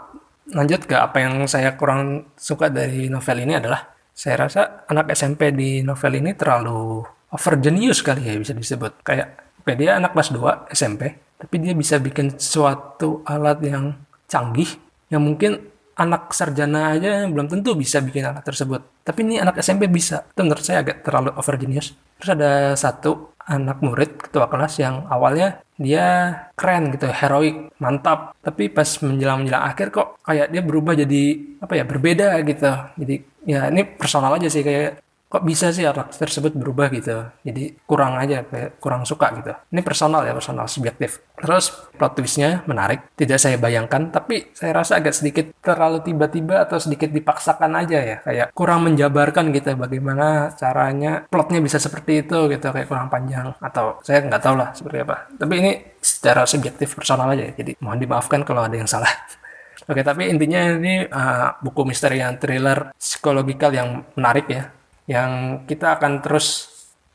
lanjut 0.52 0.84
ke 0.84 0.96
apa 1.00 1.24
yang 1.24 1.48
saya 1.48 1.80
kurang 1.80 2.34
suka 2.36 2.68
dari 2.68 3.08
novel 3.08 3.48
ini 3.48 3.56
adalah 3.56 3.94
saya 4.14 4.46
rasa 4.46 4.86
anak 4.92 5.16
SMP 5.16 5.56
di 5.56 5.82
novel 5.82 6.20
ini 6.20 6.38
terlalu 6.38 7.02
over 7.34 7.54
genius 7.58 8.06
kali 8.06 8.22
ya 8.22 8.38
bisa 8.38 8.54
disebut. 8.54 9.02
Kayak 9.02 9.42
dia 9.64 9.98
anak 9.98 10.14
kelas 10.14 10.30
2 10.36 10.70
SMP, 10.76 11.18
tapi 11.40 11.56
dia 11.64 11.74
bisa 11.74 11.98
bikin 11.98 12.38
suatu 12.38 13.26
alat 13.26 13.64
yang 13.66 13.96
canggih 14.30 14.70
yang 15.10 15.26
mungkin 15.26 15.74
anak 15.94 16.34
sarjana 16.34 16.98
aja 16.98 17.30
belum 17.30 17.46
tentu 17.50 17.78
bisa 17.78 18.02
bikin 18.02 18.26
alat 18.26 18.46
tersebut. 18.46 18.82
Tapi 19.02 19.20
ini 19.26 19.36
anak 19.42 19.62
SMP 19.62 19.90
bisa. 19.90 20.26
Itu 20.30 20.46
menurut 20.46 20.62
saya 20.62 20.86
agak 20.86 21.02
terlalu 21.06 21.34
over 21.34 21.58
genius. 21.58 21.94
Terus 22.22 22.30
ada 22.38 22.52
satu 22.78 23.33
anak 23.44 23.84
murid 23.84 24.16
ketua 24.18 24.48
kelas 24.48 24.80
yang 24.80 25.04
awalnya 25.12 25.60
dia 25.76 26.32
keren 26.56 26.96
gitu, 26.96 27.12
heroik, 27.12 27.76
mantap. 27.82 28.38
Tapi 28.40 28.72
pas 28.72 28.88
menjelang-menjelang 28.88 29.64
akhir 29.68 29.92
kok 29.92 30.22
kayak 30.24 30.48
dia 30.54 30.62
berubah 30.64 30.96
jadi 30.96 31.24
apa 31.60 31.74
ya, 31.76 31.84
berbeda 31.84 32.40
gitu. 32.48 32.72
Jadi 33.04 33.16
ya 33.44 33.68
ini 33.68 33.84
personal 33.84 34.40
aja 34.40 34.48
sih 34.48 34.64
kayak 34.64 35.03
kok 35.34 35.42
bisa 35.42 35.74
sih 35.74 35.82
anak 35.82 36.14
tersebut 36.14 36.54
berubah 36.54 36.94
gitu? 36.94 37.26
Jadi 37.42 37.74
kurang 37.90 38.22
aja 38.22 38.46
kayak 38.46 38.78
kurang 38.78 39.02
suka 39.02 39.34
gitu. 39.42 39.50
Ini 39.74 39.82
personal 39.82 40.22
ya 40.30 40.38
personal 40.38 40.70
subjektif. 40.70 41.26
Terus 41.42 41.74
plot 41.98 42.22
twistnya 42.22 42.62
menarik. 42.70 43.10
Tidak 43.18 43.42
saya 43.42 43.58
bayangkan 43.58 44.14
tapi 44.14 44.54
saya 44.54 44.78
rasa 44.78 45.02
agak 45.02 45.18
sedikit 45.18 45.50
terlalu 45.58 46.06
tiba-tiba 46.06 46.62
atau 46.62 46.78
sedikit 46.78 47.10
dipaksakan 47.10 47.74
aja 47.82 47.98
ya. 48.06 48.18
Kayak 48.22 48.48
kurang 48.54 48.86
menjabarkan 48.86 49.50
gitu 49.50 49.74
bagaimana 49.74 50.54
caranya 50.54 51.26
plotnya 51.26 51.58
bisa 51.66 51.82
seperti 51.82 52.30
itu 52.30 52.38
gitu 52.54 52.70
kayak 52.70 52.86
kurang 52.86 53.10
panjang. 53.10 53.58
Atau 53.58 54.06
saya 54.06 54.22
nggak 54.22 54.38
tahu 54.46 54.54
lah 54.54 54.70
seperti 54.78 55.02
apa. 55.02 55.34
Tapi 55.34 55.54
ini 55.58 55.72
secara 55.98 56.46
subjektif 56.46 56.94
personal 56.94 57.34
aja 57.34 57.50
jadi 57.58 57.74
mohon 57.82 57.98
dimaafkan 57.98 58.46
kalau 58.46 58.62
ada 58.62 58.78
yang 58.78 58.86
salah. 58.86 59.10
Oke, 59.90 60.06
tapi 60.06 60.30
intinya 60.30 60.78
ini 60.78 61.10
uh, 61.10 61.58
buku 61.60 61.84
misteri 61.90 62.22
yang 62.22 62.38
thriller 62.38 62.94
psikologikal 62.96 63.74
yang 63.74 64.06
menarik 64.16 64.46
ya 64.48 64.83
yang 65.10 65.64
kita 65.68 66.00
akan 66.00 66.24
terus 66.24 66.72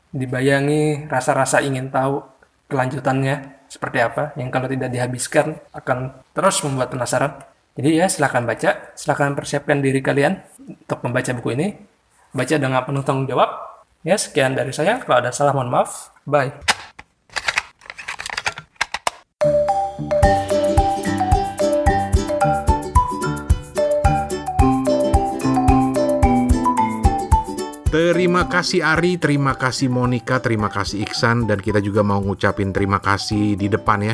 dibayangi 0.09 1.05
rasa-rasa 1.09 1.61
ingin 1.61 1.93
tahu 1.93 2.21
kelanjutannya 2.69 3.65
seperti 3.69 4.01
apa 4.01 4.33
yang 4.33 4.49
kalau 4.49 4.65
tidak 4.65 4.89
dihabiskan 4.89 5.61
akan 5.73 6.13
terus 6.33 6.61
membuat 6.65 6.89
penasaran. 6.89 7.37
Jadi 7.77 7.89
ya 7.95 8.09
silahkan 8.09 8.43
baca, 8.43 8.91
silahkan 8.97 9.37
persiapkan 9.37 9.79
diri 9.79 10.01
kalian 10.01 10.41
untuk 10.67 10.99
membaca 11.05 11.31
buku 11.37 11.49
ini. 11.55 11.67
Baca 12.33 12.55
dengan 12.57 12.81
penuh 12.85 13.05
tanggung 13.05 13.29
jawab. 13.29 13.49
Ya 14.05 14.17
sekian 14.17 14.53
dari 14.57 14.73
saya. 14.73 15.01
Kalau 15.01 15.21
ada 15.21 15.31
salah 15.33 15.53
mohon 15.53 15.69
maaf. 15.71 16.13
Bye. 16.25 16.78
Terima 27.89 28.45
kasih 28.45 28.85
Ari, 28.85 29.17
terima 29.17 29.57
kasih 29.57 29.89
Monica, 29.89 30.37
terima 30.37 30.69
kasih 30.69 31.01
Iksan 31.09 31.49
dan 31.49 31.57
kita 31.57 31.81
juga 31.81 32.05
mau 32.05 32.21
ngucapin 32.21 32.69
terima 32.69 33.01
kasih 33.01 33.57
di 33.57 33.65
depan 33.65 34.05
ya. 34.05 34.13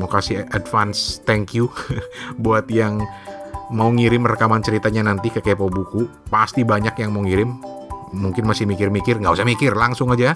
Mau 0.00 0.08
kasih 0.08 0.48
advance 0.56 1.20
thank 1.28 1.52
you 1.52 1.68
buat 2.40 2.64
yang 2.72 3.04
mau 3.76 3.92
ngirim 3.92 4.24
rekaman 4.24 4.64
ceritanya 4.64 5.12
nanti 5.12 5.28
ke 5.28 5.44
Kepo 5.44 5.68
Buku. 5.68 6.08
Pasti 6.32 6.64
banyak 6.64 6.96
yang 6.96 7.12
mau 7.12 7.20
ngirim. 7.20 7.60
Mungkin 8.16 8.48
masih 8.48 8.64
mikir-mikir, 8.64 9.20
nggak 9.20 9.36
usah 9.36 9.44
mikir, 9.44 9.76
langsung 9.76 10.08
aja. 10.16 10.32